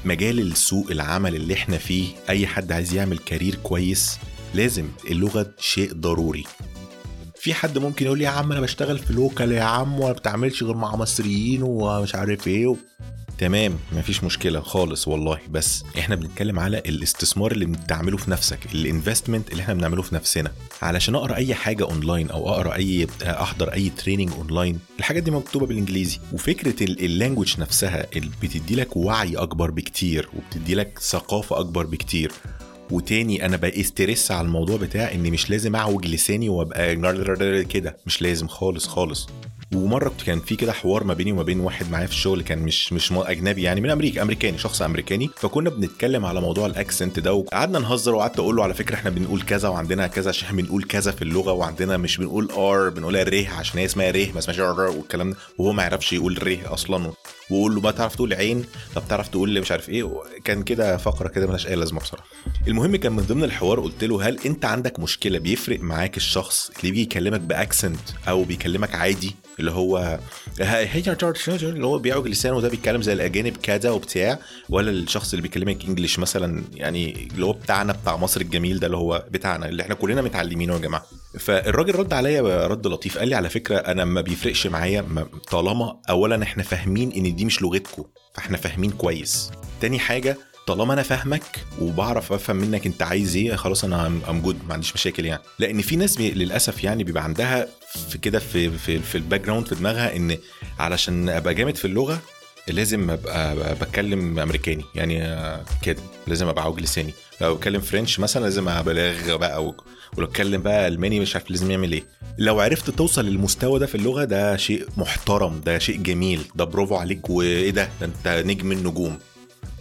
مجال 0.05 0.41
السوق 0.41 0.91
العمل 0.91 1.35
اللي 1.35 1.55
إحنا 1.55 1.79
فيه 1.79 2.07
أي 2.29 2.47
حد 2.47 2.73
عايز 2.73 2.95
يعمل 2.95 3.19
career 3.19 3.55
كويس 3.55 4.19
لازم 4.55 4.89
اللغة 5.11 5.55
شيء 5.61 5.93
ضروري. 5.93 6.45
في 7.37 7.55
حد 7.55 7.79
ممكن 7.79 8.07
يقول 8.07 8.19
لي 8.19 8.25
يا 8.25 8.29
عم 8.31 8.53
أنا 8.53 8.61
بشتغل 8.61 8.99
في 8.99 9.13
local 9.13 9.53
يا 9.53 9.63
عم 9.63 10.01
وما 10.01 10.13
بتعملش 10.13 10.63
غير 10.63 10.75
مع 10.77 10.97
مصريين 10.97 11.63
ومش 11.63 12.15
عارف 12.15 12.47
إيه 12.49 12.67
و... 12.67 12.77
تمام 13.39 13.79
مفيش 13.93 14.25
مشكلة 14.25 14.61
خالص 14.61 15.09
والله 15.09 15.39
بس 15.51 15.85
إحنا 15.99 16.15
بنتكلم 16.17 16.59
على 16.59 16.79
الاستثمار 16.79 17.53
اللي 17.53 17.67
بتعمله 17.67 18.17
في 18.17 18.31
نفسك 18.31 18.59
ال 18.75 18.82
investment 18.82 19.51
اللي 19.53 19.63
إحنا 19.63 19.75
بنعمله 19.75 20.03
في 20.03 20.15
نفسنا. 20.15 20.53
علشان 20.83 21.15
أقرأ 21.15 21.37
أي 21.37 21.55
حاجة 21.55 21.85
اونلاين 21.85 22.31
أو 22.31 22.49
أقرأ 22.49 22.75
أي 22.75 23.07
أحضر 23.23 23.73
أي 23.73 23.89
training 23.91 24.31
online 24.33 24.79
الحاجات 24.99 25.23
دي 25.23 25.31
مكتوبة 25.31 25.67
بالإنجليزي. 25.67 26.19
وفكرة 26.33 26.83
ال 26.83 26.92
language 26.92 27.61
نفسها 27.61 28.07
اللي 28.17 28.31
بتدي 28.43 28.75
لك 28.75 28.97
وعي 28.97 29.37
أكبر 29.37 29.71
بكتير 29.71 30.29
وبتدي 30.37 30.75
لك 30.75 30.99
ثقافة 30.99 31.61
أكبر 31.61 31.87
بكتير. 31.87 32.33
وتاني 32.93 33.47
أنا 33.47 33.57
بقى 33.57 33.83
stress 33.83 34.31
على 34.31 34.47
الموضوع 34.47 34.77
بتاع 34.77 35.13
اني 35.13 35.31
مش 35.31 35.51
لازم 35.51 35.77
اعوج 35.77 36.07
لساني 36.07 36.49
وابقى 36.49 36.93
كده. 37.63 37.97
مش 38.07 38.23
لازم 38.23 38.49
خالص 38.49 38.87
خالص. 38.89 39.29
ومرة 39.75 40.13
كان 40.27 40.41
في 40.41 40.57
كده 40.57 40.73
حوار 40.73 41.05
ما 41.05 41.15
بيني 41.15 41.33
وما 41.33 41.43
بين 41.43 41.61
واحد 41.61 41.91
معايا 41.91 42.07
في 42.07 42.13
الشغل 42.13 42.43
كان 42.43 42.59
مش 42.59 42.93
مش 42.93 43.13
أجنبي 43.13 43.63
يعني 43.63 43.81
من 43.81 43.91
أمريكا 43.91 44.23
أمريكاني 44.23 44.59
شخص 44.59 44.83
أمريكاني. 44.83 45.31
فكنا 45.37 45.71
بنتكلم 45.71 46.27
على 46.27 46.41
موضوع 46.41 46.67
ال 46.67 46.74
accent 46.74 47.19
ده 47.19 47.33
وقعدنا 47.35 47.79
نهزر 47.79 48.15
وقعدت 48.15 48.39
أقول 48.39 48.57
له 48.57 48.63
على 48.63 48.75
فكرة 48.75 48.95
إحنا 48.95 49.11
بنقول 49.11 49.43
كذا 49.43 49.69
وعندنا 49.69 50.07
كذا 50.07 50.29
عشان 50.29 50.47
إحنا 50.47 50.63
بنقول 50.63 50.83
كذا 50.83 51.13
في 51.13 51.23
اللغة 51.23 51.53
وعندنا 51.53 51.97
مش 51.97 52.17
بنقول 52.17 52.51
R 52.51 52.89
بنقولها 52.89 53.23
ره 53.23 53.49
عشان 53.49 53.79
هي 53.79 53.85
اسمها 53.85 54.11
ره 54.11 54.27
ما 54.33 54.39
اسمهاش 54.39 54.61
R 54.61 54.81
والكلام 54.81 55.31
ده. 55.31 55.37
وهو 55.59 55.73
ما 55.73 55.83
يعرفش 55.83 56.13
يقول 56.13 56.47
ره 56.47 56.75
أصلا. 56.75 57.13
واقول 57.53 57.75
له 57.75 57.81
ما 57.81 57.91
تعرف 57.91 58.15
تقول 58.15 58.35
عين؟ 58.35 58.65
طب 58.95 59.03
تعرف 59.09 59.29
تقول 59.29 59.51
لي 59.51 59.61
مش 59.61 59.71
عارف 59.73 59.89
إيه؟ 59.89 60.11
كان 60.45 60.63
كده 60.63 60.97
فقرة 60.97 61.29
كده 61.29 61.47
ملهاش 61.47 61.67
أي 61.67 61.75
لازمة 61.75 62.01
بصراحة. 62.01 62.27
المهم 62.69 62.97
كان 62.97 63.13
من 63.13 63.23
ضمن 63.23 63.45
الحوار 63.45 63.81
قلت 63.81 64.05
له 64.05 64.29
هل 64.29 64.39
أنت 64.47 64.65
عندك 64.65 65.01
مشكلة 65.01 65.39
بيفرق 65.39 65.81
معاك 65.81 66.17
الشخص 66.17 66.71
اللي 66.81 66.91
بيجي 66.91 67.03
يكلمك 67.03 67.41
بأكسنت 67.41 68.01
أو 68.29 68.45
بيكلمك 68.45 68.95
عادي؟ 68.95 69.37
اللي 69.59 69.71
هو 69.71 70.19
هي 70.61 71.17
اللي 71.51 71.87
هو 71.87 71.99
بيعوج 71.99 72.29
لسانه 72.29 72.61
ده 72.61 72.69
بيتكلم 72.69 73.03
زي 73.03 73.13
الأجانب 73.13 73.57
كذا 73.57 73.91
وبتاع 73.91 74.39
ولا 74.69 74.91
الشخص 74.91 75.33
اللي 75.33 75.43
بيكلمك 75.43 75.85
انجلش 75.85 76.19
مثلا 76.19 76.65
يعني 76.75 77.29
اللي 77.35 77.47
هو 77.47 77.53
بتاعنا 77.53 77.93
بتاع 77.93 78.17
مصر 78.17 78.41
الجميل 78.41 78.81
ده 78.81 78.87
اللي 78.87 78.97
هو 78.97 79.27
بتاعنا 79.31 79.69
اللي 79.69 79.83
إحنا 79.83 79.95
كلنا 79.95 80.23
متعلمينه 80.23 80.75
يا 80.75 80.79
جماعة. 80.79 81.05
فالراجل 81.39 81.95
رد 81.95 82.13
عليا 82.13 82.67
رد 82.67 82.87
لطيف 82.87 83.19
قال 83.19 83.29
لي 83.29 83.35
على 83.35 83.49
فكرة 83.49 83.77
أنا 83.77 84.05
ما 84.05 84.21
بيفرقش 84.21 84.67
معايا 84.67 85.05
طالما 85.51 86.01
اولا 86.11 86.43
إحنا 86.43 86.63
فاهمين 86.63 87.13
إن 87.13 87.35
دي 87.35 87.45
مش 87.45 87.63
لغتكم 87.63 88.05
فإحنا 88.35 88.57
فاهمين 88.57 88.91
كويس. 88.91 89.51
تاني 89.81 89.99
حاجة 89.99 90.37
طالما 90.67 90.93
أنا 90.95 91.03
فاهمك 91.03 91.65
وبعرف 91.81 92.33
أفهم 92.33 92.57
منك 92.57 92.87
أنت 92.87 93.03
عايز 93.03 93.37
إيه 93.37 93.57
خلاص 93.57 93.85
أنا 93.85 94.07
I'm 94.07 94.41
good 94.41 94.59
ما 94.69 94.75
عنديش 94.75 94.95
مشاكل 94.95 95.25
يعني. 95.25 95.43
لأن 95.59 95.81
في 95.83 95.97
ناس 95.97 96.21
للأسف 96.21 96.85
يعني 96.85 97.05
بيبقى 97.05 97.25
عندها 97.25 97.69
في 98.09 98.19
كده 98.19 98.39
في 98.39 98.71
في, 98.71 98.99
في 98.99 99.15
ال 99.15 99.41
background 99.41 99.67
في 99.67 99.75
دماغها 99.75 100.17
إن 100.17 100.39
علشان 100.79 101.29
أبقى 101.29 101.55
جامد 101.55 101.77
في 101.77 101.85
اللغة 101.85 102.19
لازم 102.69 103.11
أبقى 103.11 103.75
بتكلم 103.75 104.39
أمريكاني 104.39 104.85
يعني 104.95 105.19
كده 105.83 106.03
لازم 106.27 106.49
أبقى 106.49 106.65
عوج 106.65 106.81
لساني. 106.81 107.15
لو 107.41 107.55
بتكلم 107.55 107.81
French 107.81 108.21
مثلا 108.21 108.43
لازم 108.43 108.69
ابالغ 108.69 109.37
بقى 109.37 109.65
ولو 109.65 110.27
أتكلم 110.29 110.63
بقى 110.63 110.89
ألماني 110.89 111.21
مش 111.21 111.37
عارف 111.37 111.51
لازم 111.51 111.71
يعمل 111.71 111.93
إيه. 111.93 112.05
لو 112.39 112.61
عرفت 112.61 112.91
توصل 112.91 113.25
للمستوى 113.25 113.79
ده 113.79 113.87
في 113.87 113.95
اللغة 113.95 114.25
ده 114.25 114.57
شيء 114.57 114.87
محترم 114.97 115.61
ده 115.61 115.79
شيء 115.79 115.97
جميل 116.03 116.41
ده 116.55 116.65
برافو 116.65 116.97
عليك 116.97 117.31
وإيه 117.31 117.71
ده؟ 117.71 117.89
ده 118.01 118.07
أنت 118.07 118.47
نجم 118.47 118.73
النجوم. 118.73 119.19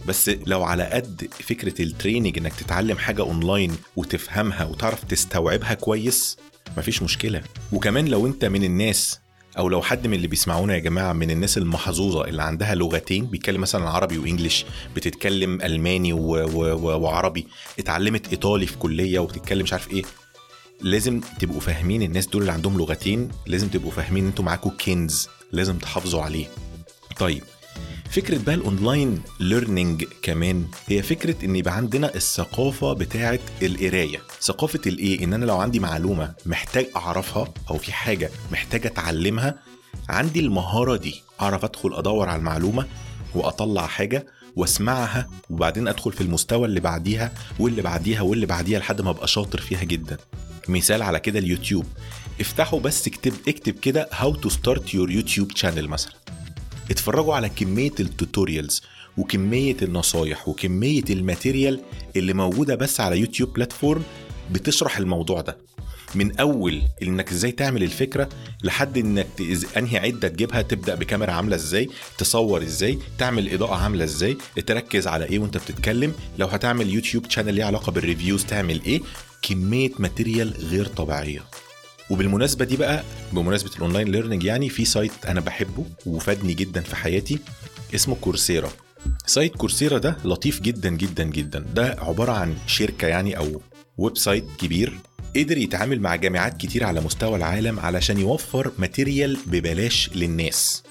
بس 0.06 0.28
لو 0.46 0.62
على 0.62 0.84
قد 0.84 1.28
فكرة 1.48 1.82
ال 1.82 1.88
training 1.88 2.38
إنك 2.38 2.52
تتعلم 2.52 2.98
حاجة 2.98 3.22
اونلاين 3.22 3.76
وتفهمها 3.96 4.64
وتعرف 4.64 5.04
تستوعبها 5.04 5.74
كويس 5.74 6.36
مفيش 6.76 7.02
مشكلة. 7.02 7.42
وكمان 7.72 8.06
لو 8.08 8.26
أنت 8.26 8.44
من 8.44 8.64
الناس 8.64 9.20
أو 9.58 9.68
لو 9.68 9.82
حد 9.82 10.06
من 10.06 10.14
اللي 10.14 10.26
بيسمعونا 10.26 10.74
يا 10.74 10.78
جماعة 10.78 11.12
من 11.12 11.30
الناس 11.30 11.58
المحظوظة 11.58 12.24
اللي 12.24 12.42
عندها 12.42 12.74
لغتين 12.74 13.26
بيتكلم 13.26 13.60
مثلا 13.60 13.88
عربي 13.90 14.18
و 14.18 14.24
English 14.24 14.64
بتتكلم 14.96 15.60
ألماني 15.62 16.12
و... 16.12 16.18
و... 16.18 17.00
وعربي 17.00 17.46
اتعلمت 17.78 18.28
إيطالي 18.28 18.66
في 18.66 18.76
كلية 18.78 19.18
وبتتكلم 19.18 19.62
مش 19.62 19.72
عارف 19.72 19.90
إيه 19.92 20.02
لازم 20.80 21.20
تبقوا 21.40 21.60
فاهمين 21.60 22.02
الناس 22.02 22.26
دول 22.26 22.42
اللي 22.42 22.52
عندهم 22.52 22.78
لغتين 22.78 23.28
لازم 23.46 23.68
تبقوا 23.68 23.90
فاهمين 23.90 24.26
أنتوا 24.26 24.44
معاكم 24.44 24.70
كنز 24.70 25.28
لازم 25.52 25.78
تحافظوا 25.78 26.22
عليه. 26.22 26.46
طيب 27.18 27.42
فكرة 28.10 28.38
بقى 28.38 28.54
ال 28.54 28.64
online 28.64 29.22
learning 29.40 30.04
كمان 30.22 30.64
هي 30.86 31.02
فكرة 31.02 31.44
إن 31.44 31.56
يبقى 31.56 31.76
عندنا 31.76 32.14
الثقافة 32.14 32.92
بتاعة 32.92 33.38
القراية. 33.62 34.18
ثقافة 34.40 34.80
الايه 34.86 35.24
إن 35.24 35.32
أنا 35.32 35.44
لو 35.44 35.56
عندي 35.56 35.80
معلومة 35.80 36.32
محتاج 36.46 36.86
أعرفها 36.96 37.48
أو 37.70 37.78
في 37.78 37.92
حاجة 37.92 38.30
محتاج 38.52 38.86
أتعلمها 38.86 39.54
عندي 40.08 40.40
المهارة 40.40 40.96
دي 40.96 41.22
أعرف 41.40 41.64
أدخل 41.64 41.94
أدور 41.94 42.28
على 42.28 42.38
المعلومة 42.38 42.86
وأطلع 43.34 43.86
حاجة 43.86 44.26
وأسمعها 44.56 45.28
وبعدين 45.50 45.88
أدخل 45.88 46.12
في 46.12 46.20
المستوى 46.20 46.66
اللي 46.66 46.80
بعديها 46.80 47.32
واللي 47.58 47.82
بعديها 47.82 48.20
واللي 48.22 48.46
بعديها 48.46 48.78
لحد 48.78 49.00
ما 49.00 49.10
أبقى 49.10 49.28
شاطر 49.28 49.60
فيها 49.60 49.84
جدا. 49.84 50.16
مثال 50.68 51.02
على 51.02 51.20
كده 51.20 51.38
اليوتيوب. 51.38 51.86
افتحوا 52.40 52.80
بس 52.80 53.06
اكتب 53.06 53.32
اكتب 53.48 53.74
كده 53.78 54.08
how 54.12 54.34
to 54.34 54.48
start 54.48 54.94
your 54.94 55.10
YouTube 55.10 55.56
channel 55.56 55.88
مثلا. 55.88 56.12
اتفرجوا 56.92 57.34
على 57.34 57.48
كمية 57.48 57.92
ال 58.00 58.08
tutorials 58.08 58.82
وكمية 59.16 59.76
النصايح 59.82 60.48
وكمية 60.48 61.04
ال 61.10 61.18
material 61.18 61.80
اللي 62.16 62.32
موجودة 62.32 62.74
بس 62.74 63.00
على 63.00 63.18
يوتيوب 63.18 63.52
platform 63.52 64.02
بتشرح 64.50 64.98
الموضوع 64.98 65.40
ده. 65.40 65.56
من 66.14 66.38
أول 66.40 66.82
إنك 67.02 67.30
إزاي 67.32 67.52
تعمل 67.52 67.82
الفكرة 67.82 68.28
لحد 68.64 68.98
إنك 68.98 69.26
أنهي 69.76 69.98
عدة 69.98 70.28
تجيبها 70.28 70.62
تبدأ 70.62 70.94
بكاميرا 70.94 71.32
عاملة 71.32 71.56
إزاي 71.56 71.88
تصور 72.18 72.62
إزاي 72.62 72.98
تعمل 73.18 73.52
إضاءة 73.54 73.74
عاملة 73.74 74.04
إزاي 74.04 74.36
تركز 74.66 75.06
على 75.06 75.24
إيه 75.24 75.38
وأنت 75.38 75.56
بتتكلم. 75.56 76.12
لو 76.38 76.46
هتعمل 76.46 76.94
YouTube 76.94 77.30
channel 77.30 77.54
ليه 77.54 77.64
علاقة 77.64 77.92
بال 77.92 78.04
reviews 78.04 78.44
تعمل 78.44 78.80
إيه؟ 78.84 79.00
كمية 79.42 79.90
material 79.98 80.54
غير 80.58 80.86
طبيعية. 80.86 81.44
وبالمناسبة 82.10 82.64
دي 82.64 82.76
بقى 82.76 83.02
بمناسبة 83.32 83.70
ال 83.76 83.81
online 83.81 84.08
learning 84.08 84.44
يعني 84.44 84.68
في 84.68 84.84
site 84.84 85.12
أنا 85.26 85.40
بحبه 85.40 85.84
وفادني 86.06 86.54
جدا 86.54 86.80
في 86.80 86.96
حياتي 86.96 87.38
اسمه 87.94 88.14
Coursera 88.20 88.70
site 89.26 89.56
Coursera 89.56 89.98
ده 89.98 90.16
لطيف 90.24 90.60
جدا 90.60 90.88
جدا 90.90 91.24
جدا. 91.24 91.58
ده 91.74 91.96
عبارة 91.98 92.32
عن 92.32 92.54
شركة 92.66 93.06
يعني 93.08 93.36
أو 93.36 93.60
website 93.98 94.44
كبير 94.58 94.98
قدر 95.36 95.58
يتعامل 95.58 96.00
مع 96.00 96.16
جامعات 96.16 96.56
كتير 96.56 96.84
على 96.84 97.00
مستوى 97.00 97.36
العالم 97.36 97.80
علشان 97.80 98.18
يوفر 98.18 98.72
material 98.78 99.38
ببلاش 99.46 100.10
للناس. 100.14 100.82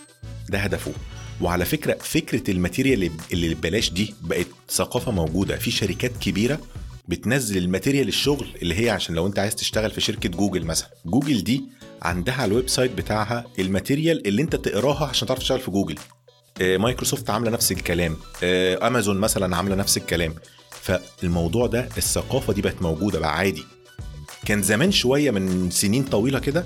ده 0.49 0.59
هدفه. 0.59 0.91
وعلى 1.41 1.65
فكرة 1.65 1.97
فكرة 2.01 2.51
ال 2.51 2.58
material 2.58 3.11
اللي 3.33 3.53
ببلاش 3.55 3.89
دي 3.89 4.13
بقت 4.21 4.47
ثقافة 4.69 5.11
موجودة. 5.11 5.55
في 5.57 5.71
شركات 5.71 6.11
كبيرة 6.21 6.59
بتنزل 7.07 7.57
ال 7.57 7.63
material 7.63 8.07
الشغل 8.07 8.47
اللي 8.61 8.85
هي 8.85 8.89
عشان 8.89 9.15
لو 9.15 9.27
انت 9.27 9.39
عايز 9.39 9.55
تشتغل 9.55 9.91
في 9.91 10.01
شركة 10.01 10.29
جوجل 10.29 10.65
مثلا. 10.65 10.89
جوجل 11.05 11.43
دي 11.43 11.63
عندها 12.01 12.33
على 12.33 12.45
ال 12.45 12.69
website 12.69 12.91
بتاعها 12.91 13.45
ال 13.59 13.67
material 13.67 14.27
اللي 14.27 14.41
انت 14.41 14.55
تقراها 14.55 15.05
عشان 15.07 15.27
تعرف 15.27 15.39
تشتغل 15.39 15.59
في 15.59 15.71
Google. 15.71 15.95
Microsoft 16.61 17.29
عاملة 17.29 17.51
نفس 17.51 17.71
الكلام. 17.71 18.17
أمازون 18.43 19.17
مثلا 19.17 19.55
عاملة 19.55 19.75
نفس 19.75 19.97
الكلام. 19.97 20.35
فالموضوع 20.81 21.67
ده 21.67 21.89
الثقافة 21.97 22.53
دي 22.53 22.61
بقت 22.61 22.81
موجودة 22.81 23.19
بقى 23.19 23.37
عادي. 23.37 23.63
كان 24.45 24.61
زمان 24.61 24.91
شوية 24.91 25.31
من 25.31 25.69
سنين 25.71 26.03
طويلة 26.03 26.39
كده 26.39 26.63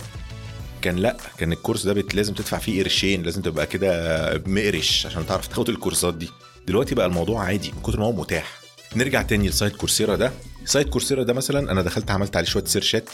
كان 0.82 0.96
لأ 0.96 1.18
كان 1.38 1.52
ال 1.52 1.56
course 1.56 1.84
ده 1.88 1.94
لازم 2.14 2.34
تدفع 2.34 2.58
فيه 2.58 2.84
قرشين 2.84 3.24
لازم 3.24 3.42
تبقى 3.42 3.68
كده 3.68 4.44
مقرش 4.46 5.06
عشان 5.06 5.26
تعرف 5.26 5.48
تاخد 5.48 5.70
ال 5.70 5.75
course 5.75 6.08
ات 6.08 6.14
دي. 6.14 6.30
دلوقتي 6.68 6.96
بقى 6.96 7.06
الموضوع 7.06 7.44
عادي 7.44 7.72
من 7.72 7.82
كتر 7.82 8.00
ما 8.00 8.06
هو 8.06 8.12
متاح. 8.12 8.65
نرجع 8.96 9.22
تاني 9.22 9.50
ل 9.50 9.55
site 9.55 9.76
Coursera 9.76 10.16
ده. 10.16 10.32
site 10.66 10.90
Coursera 10.90 11.24
ده 11.24 11.34
مثلا 11.34 11.72
أنا 11.72 11.82
دخلت 11.82 12.12
عملت 12.12 12.36
عليه 12.36 12.48
شوية 12.48 12.66
search 12.66 13.03
ات 13.03 13.10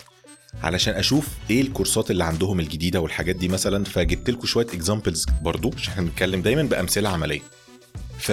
علشان 0.63 0.93
أشوف 0.93 1.27
إيه 1.49 1.61
ال 1.61 1.67
course 1.67 2.05
ات 2.05 2.11
اللي 2.11 2.23
عندهم 2.23 2.59
الجديدة 2.59 2.99
والحاجات 3.01 3.35
دي 3.35 3.47
مثلا 3.47 3.83
فجبت 3.85 4.29
لكم 4.29 4.45
شوية 4.47 4.65
examples 4.65 5.25
برضو 5.41 5.71
عشان 5.77 5.91
إحنا 5.93 6.03
بنتكلم 6.03 6.41
دايما 6.41 6.63
بأمثلة 6.63 7.09
عملية. 7.09 7.41
ف 8.19 8.31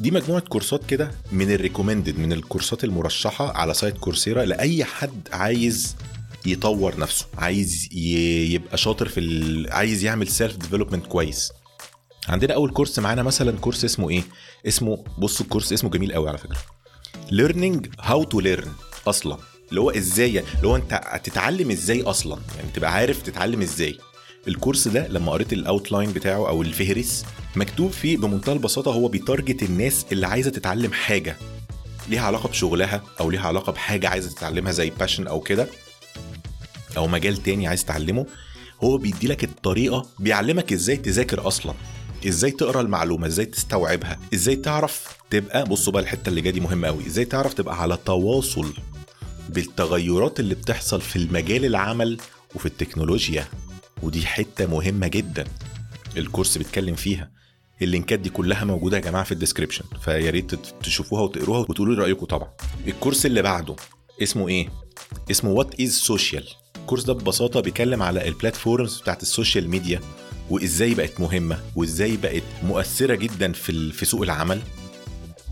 دي 0.00 0.10
مجموعة 0.10 0.40
course 0.40 0.79
ات 0.79 0.86
كده 0.86 1.10
من 1.32 1.50
ال 1.52 1.58
recommended 1.58 2.18
من 2.18 2.32
ال 2.32 2.38
course 2.38 2.78
ات 2.78 2.84
المرشحة 2.84 3.56
على 3.56 3.74
site 3.74 3.98
Coursera 3.98 4.44
لأي 4.44 4.84
حد 4.84 5.28
عايز 5.32 5.96
يطور 6.46 7.00
نفسه 7.00 7.26
عايز 7.38 7.88
يبقى 7.92 8.76
شاطر 8.78 9.08
في 9.08 9.20
ال... 9.20 9.72
عايز 9.72 10.04
يعمل 10.04 10.28
self 10.28 10.56
development 10.56 11.06
كويس. 11.06 11.52
عندنا 12.28 12.54
أول 12.54 12.70
course 12.70 12.98
معانا 12.98 13.22
مثلا 13.22 13.58
course 13.58 13.84
اسمه 13.84 14.10
إيه؟ 14.10 14.22
اسمه 14.66 15.04
بصوا 15.18 15.44
ال 15.46 15.50
course 15.50 15.72
اسمه 15.72 15.90
جميل 15.90 16.12
قوي 16.12 16.28
على 16.28 16.38
فكرة. 16.38 16.58
Learning 17.30 18.02
how 18.02 18.24
to 18.24 18.42
learn 18.44 18.68
أصلا. 19.08 19.38
اللي 19.70 19.80
هو 19.80 19.90
إزاي 19.90 20.38
اللي 20.38 20.68
هو 20.68 20.76
أنت 20.76 21.00
هتتعلم 21.04 21.70
إزاي 21.70 22.02
أصلا. 22.02 22.38
يعني 22.56 22.70
تبقى 22.74 22.92
عارف 22.92 23.22
تتعلم 23.22 23.62
إزاي. 23.62 23.98
الكورس 24.48 24.88
ده 24.88 25.08
لما 25.08 25.32
قريت 25.32 25.52
ال 25.52 25.60
outline 25.60 26.12
بتاعه 26.12 26.48
أو 26.48 26.62
الفهرس 26.62 27.24
مكتوب 27.56 27.90
فيه 27.90 28.16
بمنتهى 28.16 28.52
البساطة 28.52 28.92
هو 28.92 29.08
بي 29.08 29.22
target 29.22 29.62
الناس 29.62 30.06
اللي 30.12 30.26
عايزة 30.26 30.50
تتعلم 30.50 30.92
حاجة. 30.92 31.36
ليها 32.08 32.22
علاقة 32.22 32.48
بشغلها 32.48 33.02
أو 33.20 33.30
ليها 33.30 33.46
علاقة 33.46 33.72
بحاجة 33.72 34.08
عايزة 34.08 34.30
تتعلمها 34.30 34.72
زي 34.72 34.90
passion 34.90 35.26
أو 35.26 35.40
كده 35.40 35.66
أو 36.96 37.06
مجال 37.06 37.36
تاني 37.36 37.66
عايز 37.66 37.84
تتعلمه. 37.84 38.26
هو 38.84 38.98
بيدي 38.98 39.26
لك 39.26 39.44
الطريقة 39.44 40.06
بيعلمك 40.18 40.72
إزاي 40.72 40.96
تذاكر 40.96 41.46
أصلا. 41.46 41.74
إزاي 42.26 42.50
تقرا 42.50 42.80
المعلومة 42.80 43.26
إزاي 43.26 43.46
تستوعبها 43.46 44.18
إزاي 44.34 44.56
تعرف 44.56 45.16
تبقى 45.30 45.64
بصوا 45.64 45.92
بقى 45.92 46.02
الحتة 46.02 46.28
اللي 46.28 46.40
جاية 46.40 46.60
مهمة 46.60 46.88
قوي 46.88 47.06
إزاي 47.06 47.24
تعرف 47.24 47.54
تبقى 47.54 47.82
على 47.82 47.98
تواصل 48.04 48.72
بالتغيرات 49.48 50.40
اللي 50.40 50.54
بتحصل 50.54 51.00
في 51.00 51.16
المجال 51.16 51.64
العمل 51.64 52.18
وفي 52.54 52.66
التكنولوجيا. 52.66 53.46
ودي 54.02 54.26
حتة 54.26 54.66
مهمة 54.66 55.06
جدا 55.08 55.44
الكورس 56.16 56.58
بيتكلم 56.58 56.94
فيها. 56.94 57.30
اللينكات 57.82 58.18
دي 58.18 58.30
كلها 58.30 58.64
موجودة 58.64 58.96
يا 58.96 59.02
جماعة 59.02 59.24
في 59.24 59.32
ال 59.32 59.36
description 59.36 59.84
فيا 60.04 60.30
ريت 60.30 60.54
تشوفوها 60.82 61.22
وتقروها 61.22 61.58
وتقولوا 61.58 61.94
لي 61.94 62.02
رأيكم 62.02 62.26
طبعا. 62.26 62.48
الكورس 62.86 63.26
اللي 63.26 63.42
بعده 63.42 63.76
اسمه 64.22 64.48
إيه؟ 64.48 64.68
اسمه 65.30 65.50
what 65.50 65.80
is 65.80 65.92
social 65.92 66.48
الكورس 66.76 67.04
ده 67.04 67.12
ببساطة 67.12 67.60
بيتكلم 67.60 68.02
على 68.02 68.28
ال 68.28 68.35
platforms 68.35 69.00
بتاعت 69.00 69.22
ال 69.22 69.29
social 69.29 69.68
media 69.70 70.00
وإزاي 70.50 70.94
بقت 70.94 71.20
مهمة 71.20 71.60
وإزاي 71.76 72.16
بقت 72.16 72.42
مؤثرة 72.62 73.14
جدا 73.14 73.52
في 73.52 73.92
في 73.92 74.04
سوق 74.04 74.22
العمل. 74.22 74.60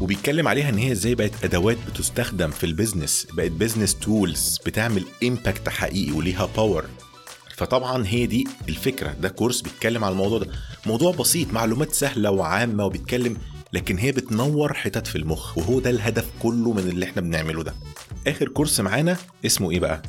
وبيتكلم 0.00 0.48
عليها 0.48 0.68
إن 0.68 0.78
هي 0.78 0.92
إزاي 0.92 1.14
بقت 1.14 1.44
أدوات 1.44 1.76
بتستخدم 1.90 2.50
في 2.50 2.64
ال 2.66 2.73
business 2.73 3.26
بقت 3.32 3.50
business 3.50 3.94
tools 3.94 4.58
بتعمل 4.66 5.04
impact 5.24 5.68
حقيقي 5.68 6.12
وليها 6.12 6.48
power 6.56 6.84
فطبعا 7.56 8.06
هي 8.06 8.26
دي 8.26 8.46
الفكرة 8.68 9.12
ده 9.20 9.28
كورس 9.28 9.60
بيتكلم 9.60 10.04
على 10.04 10.12
الموضوع 10.12 10.38
ده. 10.38 10.46
موضوع 10.86 11.12
بسيط 11.12 11.52
معلومات 11.52 11.92
سهلة 11.92 12.30
وعامة 12.30 12.84
وبيتكلم 12.84 13.36
لكن 13.72 13.98
هي 13.98 14.12
بتنور 14.12 14.74
حتت 14.74 15.06
في 15.06 15.16
المخ 15.16 15.58
وهو 15.58 15.80
ده 15.80 15.90
الهدف 15.90 16.26
كله 16.42 16.72
من 16.72 16.88
اللي 16.88 17.04
إحنا 17.04 17.22
بنعمله 17.22 17.62
ده. 17.62 17.74
آخر 18.26 18.48
كورس 18.48 18.80
معانا 18.80 19.16
اسمه 19.46 19.70
إيه 19.70 19.80
بقى؟ 19.80 20.02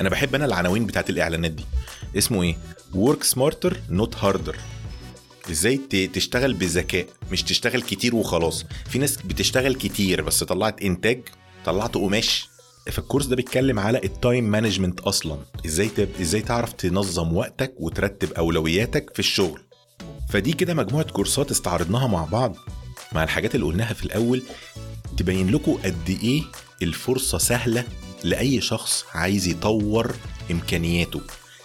أنا 0.00 0.08
بحب 0.08 0.34
أنا 0.34 0.44
العناوين 0.44 0.86
بتاعت 0.86 1.10
الإعلانات 1.10 1.50
دي. 1.50 1.64
اسمه 2.18 2.42
إيه؟ 2.42 2.56
Work 2.94 3.24
smarter 3.24 3.72
not 3.90 4.14
harder. 4.22 4.56
إزاي 5.50 5.76
تشتغل 6.12 6.54
بذكاء 6.54 7.06
مش 7.32 7.42
تشتغل 7.42 7.82
كتير 7.82 8.14
وخلاص. 8.14 8.64
في 8.90 8.98
ناس 8.98 9.16
بتشتغل 9.16 9.74
كتير 9.74 10.22
بس 10.22 10.44
طلعت 10.44 10.82
إنتاج 10.82 11.22
طلعت 11.64 11.94
قماش. 11.94 12.48
فالكورس 12.92 13.26
ده 13.26 13.36
بيتكلم 13.36 13.78
على 13.78 14.00
ال 14.04 14.12
time 14.12 14.44
management 14.44 15.00
أصلا. 15.00 15.38
إزاي 15.66 15.88
تب... 15.88 16.08
إزاي 16.20 16.40
تعرف 16.40 16.72
تنظم 16.72 17.36
وقتك 17.36 17.74
وترتب 17.76 18.32
أولوياتك 18.32 19.10
في 19.12 19.18
الشغل. 19.18 19.60
فدي 20.30 20.52
كده 20.52 20.74
مجموعة 20.74 21.10
كورسات 21.10 21.50
استعرضناها 21.50 22.06
مع 22.06 22.24
بعض. 22.24 22.56
مع 23.12 23.24
الحاجات 23.24 23.54
اللي 23.54 23.66
قلناها 23.66 23.94
في 23.94 24.04
الأول 24.04 24.42
تبين 25.16 25.50
لكم 25.50 25.72
قد 25.84 26.18
إيه 26.22 26.42
الفرصة 26.82 27.38
سهلة 27.38 27.84
لأي 28.24 28.60
شخص 28.60 29.04
عايز 29.14 29.48
يطور 29.48 30.14
إمكانياته. 30.50 31.20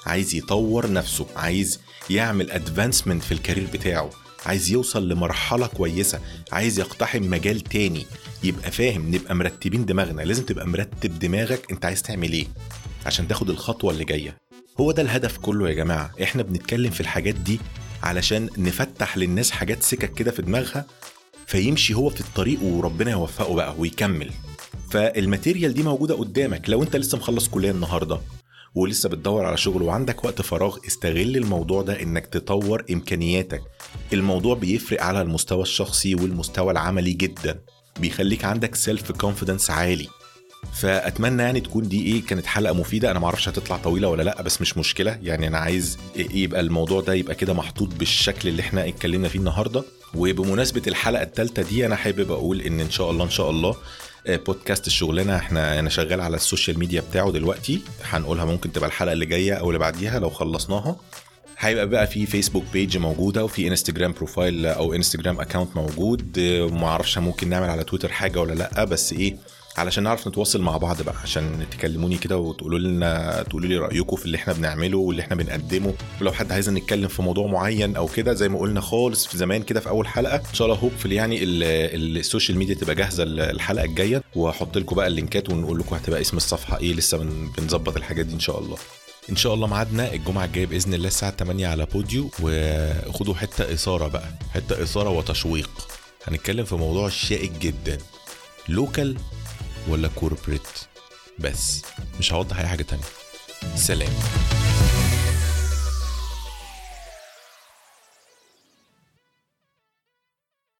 عايز 0.05 0.35
يطور 0.35 0.91
نفسه 0.91 1.27
عايز 1.35 1.79
يعمل 2.09 2.51
advancement 2.51 3.23
في 3.23 3.31
ال 3.31 3.36
career 3.36 3.67
بتاعه 3.73 4.09
عايز 4.45 4.69
يوصل 4.71 5.09
لمرحلة 5.09 5.67
كويسة 5.67 6.19
عايز 6.51 6.79
يقتحم 6.79 7.23
مجال 7.23 7.61
تاني. 7.61 8.05
يبقى 8.43 8.71
فاهم 8.71 9.15
نبقى 9.15 9.35
مرتبين 9.35 9.85
دماغنا 9.85 10.21
لازم 10.21 10.43
تبقى 10.43 10.67
مرتب 10.67 11.19
دماغك 11.19 11.71
انت 11.71 11.85
عايز 11.85 12.01
تعمل 12.01 12.31
إيه 12.31 12.47
عشان 13.05 13.27
تاخد 13.27 13.49
الخطوة 13.49 13.91
اللي 13.93 14.03
جاية. 14.05 14.37
هو 14.79 14.91
ده 14.91 15.01
الهدف 15.01 15.37
كله 15.37 15.69
يا 15.69 15.73
جماعة. 15.73 16.11
إحنا 16.23 16.43
بنتكلم 16.43 16.91
في 16.91 17.01
الحاجات 17.01 17.35
دي 17.35 17.59
علشان 18.03 18.49
نفتح 18.57 19.17
للناس 19.17 19.51
حاجات 19.51 19.83
سكك 19.83 20.13
كده 20.13 20.31
في 20.31 20.41
دماغها 20.41 20.85
فيمشي 21.47 21.93
هو 21.93 22.09
في 22.09 22.21
الطريق 22.21 22.63
وربنا 22.63 23.11
يوفقه 23.11 23.53
بقى 23.55 23.75
ويكمل. 23.77 24.31
فالماتيريال 24.91 25.73
دي 25.73 25.83
موجودة 25.83 26.15
قدامك. 26.15 26.69
لو 26.69 26.83
انت 26.83 26.95
لسه 26.95 27.17
مخلص 27.17 27.47
كلية 27.47 27.71
النهاردة 27.71 28.19
ولسه 28.77 29.09
بتدور 29.09 29.45
على 29.45 29.57
شغل 29.57 29.81
وعندك 29.81 30.25
وقت 30.25 30.41
فراغ 30.41 30.77
استغل 30.87 31.37
الموضوع 31.37 31.81
ده 31.81 32.01
إنك 32.01 32.25
تطور 32.25 32.85
إمكانياتك. 32.91 33.61
الموضوع 34.13 34.55
بيفرق 34.55 35.03
على 35.03 35.21
المستوى 35.21 35.61
الشخصي 35.61 36.15
والمستوى 36.15 36.71
العملي 36.71 37.13
جدا 37.13 37.59
بيخليك 37.99 38.45
عندك 38.45 38.75
self 38.75 39.11
confidence 39.11 39.69
عالي. 39.71 40.07
فأتمنى 40.73 41.43
يعني 41.43 41.59
تكون 41.61 41.87
دي 41.87 42.05
إيه 42.05 42.25
كانت 42.25 42.45
حلقة 42.45 42.73
مفيدة. 42.73 43.11
أنا 43.11 43.19
معرفش 43.19 43.49
هتطلع 43.49 43.77
طويلة 43.77 44.07
ولا 44.07 44.23
لأ 44.23 44.41
بس 44.41 44.61
مش 44.61 44.77
مشكلة. 44.77 45.19
يعني 45.23 45.47
أنا 45.47 45.57
عايز 45.57 45.97
يبقى 46.15 46.59
الموضوع 46.61 47.01
ده 47.01 47.13
يبقى 47.13 47.35
كده 47.35 47.53
محطوط 47.53 47.89
بالشكل 47.95 48.49
اللي 48.49 48.61
إحنا 48.61 48.87
اتكلمنا 48.87 49.27
فيه 49.27 49.39
النهارده. 49.39 49.83
وبمناسبة 50.15 50.81
الحلقة 50.87 51.23
الثالثه 51.23 51.61
دي 51.61 51.85
أنا 51.85 51.95
حابب 51.95 52.31
أقول 52.31 52.61
إن 52.61 52.79
إن 52.79 52.89
شاء 52.91 53.11
الله 53.11 53.25
إن 53.25 53.29
شاء 53.29 53.49
الله 53.49 53.75
بودكاست 54.29 54.87
الشغلانة. 54.87 55.35
إحنا 55.35 55.79
أنا 55.79 55.89
شغال 55.89 56.21
على 56.21 56.35
ال 56.35 56.41
social 56.41 56.79
media 56.79 57.01
بتاعه 57.01 57.31
دلوقتي. 57.31 57.81
هنقولها 58.03 58.45
ممكن 58.45 58.71
تبقى 58.71 58.87
الحلقة 58.89 59.13
اللي 59.13 59.25
جاية 59.25 59.53
أو 59.53 59.67
اللي 59.67 59.79
بعديها 59.79 60.19
لو 60.19 60.29
خلصناها. 60.29 60.95
هيبقى 61.59 61.89
بقى 61.89 62.07
في 62.07 62.25
فيسبوك 62.25 62.63
page 62.73 62.97
موجودة 62.97 63.43
وفي 63.45 63.67
انستجرام 63.67 64.11
profile 64.11 64.65
أو 64.65 64.93
انستجرام 64.93 65.39
account 65.39 65.75
موجود. 65.75 66.39
ما 66.73 66.87
أعرفش 66.87 67.17
ممكن 67.17 67.49
نعمل 67.49 67.69
على 67.69 67.83
تويتر 67.83 68.11
حاجة 68.11 68.39
ولا 68.41 68.53
لأ 68.53 68.83
بس 68.83 69.13
إيه 69.13 69.37
علشان 69.77 70.03
نعرف 70.03 70.27
نتواصل 70.27 70.61
مع 70.61 70.77
بعض 70.77 71.01
بقى 71.01 71.15
عشان 71.23 71.65
تكلموني 71.71 72.17
كده 72.17 72.37
وتقولوا 72.37 72.79
لنا 72.79 73.43
تقولوا 73.49 73.67
لي 73.69 73.77
رأيكم 73.77 74.15
في 74.15 74.25
اللي 74.25 74.37
إحنا 74.37 74.53
بنعمله 74.53 74.97
واللي 74.97 75.21
إحنا 75.21 75.35
بنقدمه. 75.35 75.93
ولو 76.21 76.31
حد 76.31 76.51
عايز 76.51 76.69
نتكلم 76.69 77.07
في 77.07 77.21
موضوع 77.21 77.47
معين 77.47 77.95
أو 77.95 78.07
كده 78.07 78.33
زي 78.33 78.49
ما 78.49 78.59
قلنا 78.59 78.81
خالص 78.81 79.27
في 79.27 79.37
زمان 79.37 79.63
كده 79.63 79.79
في 79.79 79.89
أول 79.89 80.07
حلقة 80.07 80.35
إن 80.35 80.53
شاء 80.53 80.67
الله 80.67 80.79
hopeful 80.79 81.11
يعني 81.11 81.43
ال 81.43 81.60
social 81.60 82.57
media 82.57 82.75
تبقى 82.75 82.95
جاهزة 82.95 83.23
الحلقة 83.23 83.85
الجاية. 83.85 84.23
وهحط 84.35 84.77
لكم 84.77 84.95
بقى 84.95 85.07
اللينكات 85.07 85.49
ونقول 85.49 85.79
لكم 85.79 85.95
هتبقى 85.95 86.21
اسم 86.21 86.37
الصفحة 86.37 86.79
إيه 86.79 86.93
لسه 86.93 87.17
بنظبط 87.57 87.95
الحاجات 87.97 88.25
دي 88.25 88.33
إن 88.33 88.39
شاء 88.39 88.59
الله. 88.59 88.77
إن 89.29 89.35
شاء 89.35 89.53
الله 89.53 89.67
ميعادنا 89.67 90.13
الجمعة 90.13 90.45
الجاية 90.45 90.65
بإذن 90.65 90.93
الله 90.93 91.07
الساعة 91.07 91.31
8 91.31 91.67
على 91.67 91.85
بوديو. 91.85 92.29
وخدوا 92.41 93.33
حتة 93.35 93.73
إثارة 93.73 94.07
بقى 94.07 94.29
حتة 94.53 94.83
إثارة 94.83 95.09
وتشويق. 95.09 95.69
هنتكلم 96.27 96.65
في 96.65 96.75
موضوع 96.75 97.09
شائك 97.09 97.51
جدا. 97.51 97.97
local 98.69 99.17
ولا 99.87 100.09
corporate 100.15 100.67
بس 101.39 101.81
مش 102.19 102.33
هوضح 102.33 102.59
أي 102.59 102.67
حاجة 102.67 102.83
تانية. 102.83 103.03
سلام. 103.75 104.13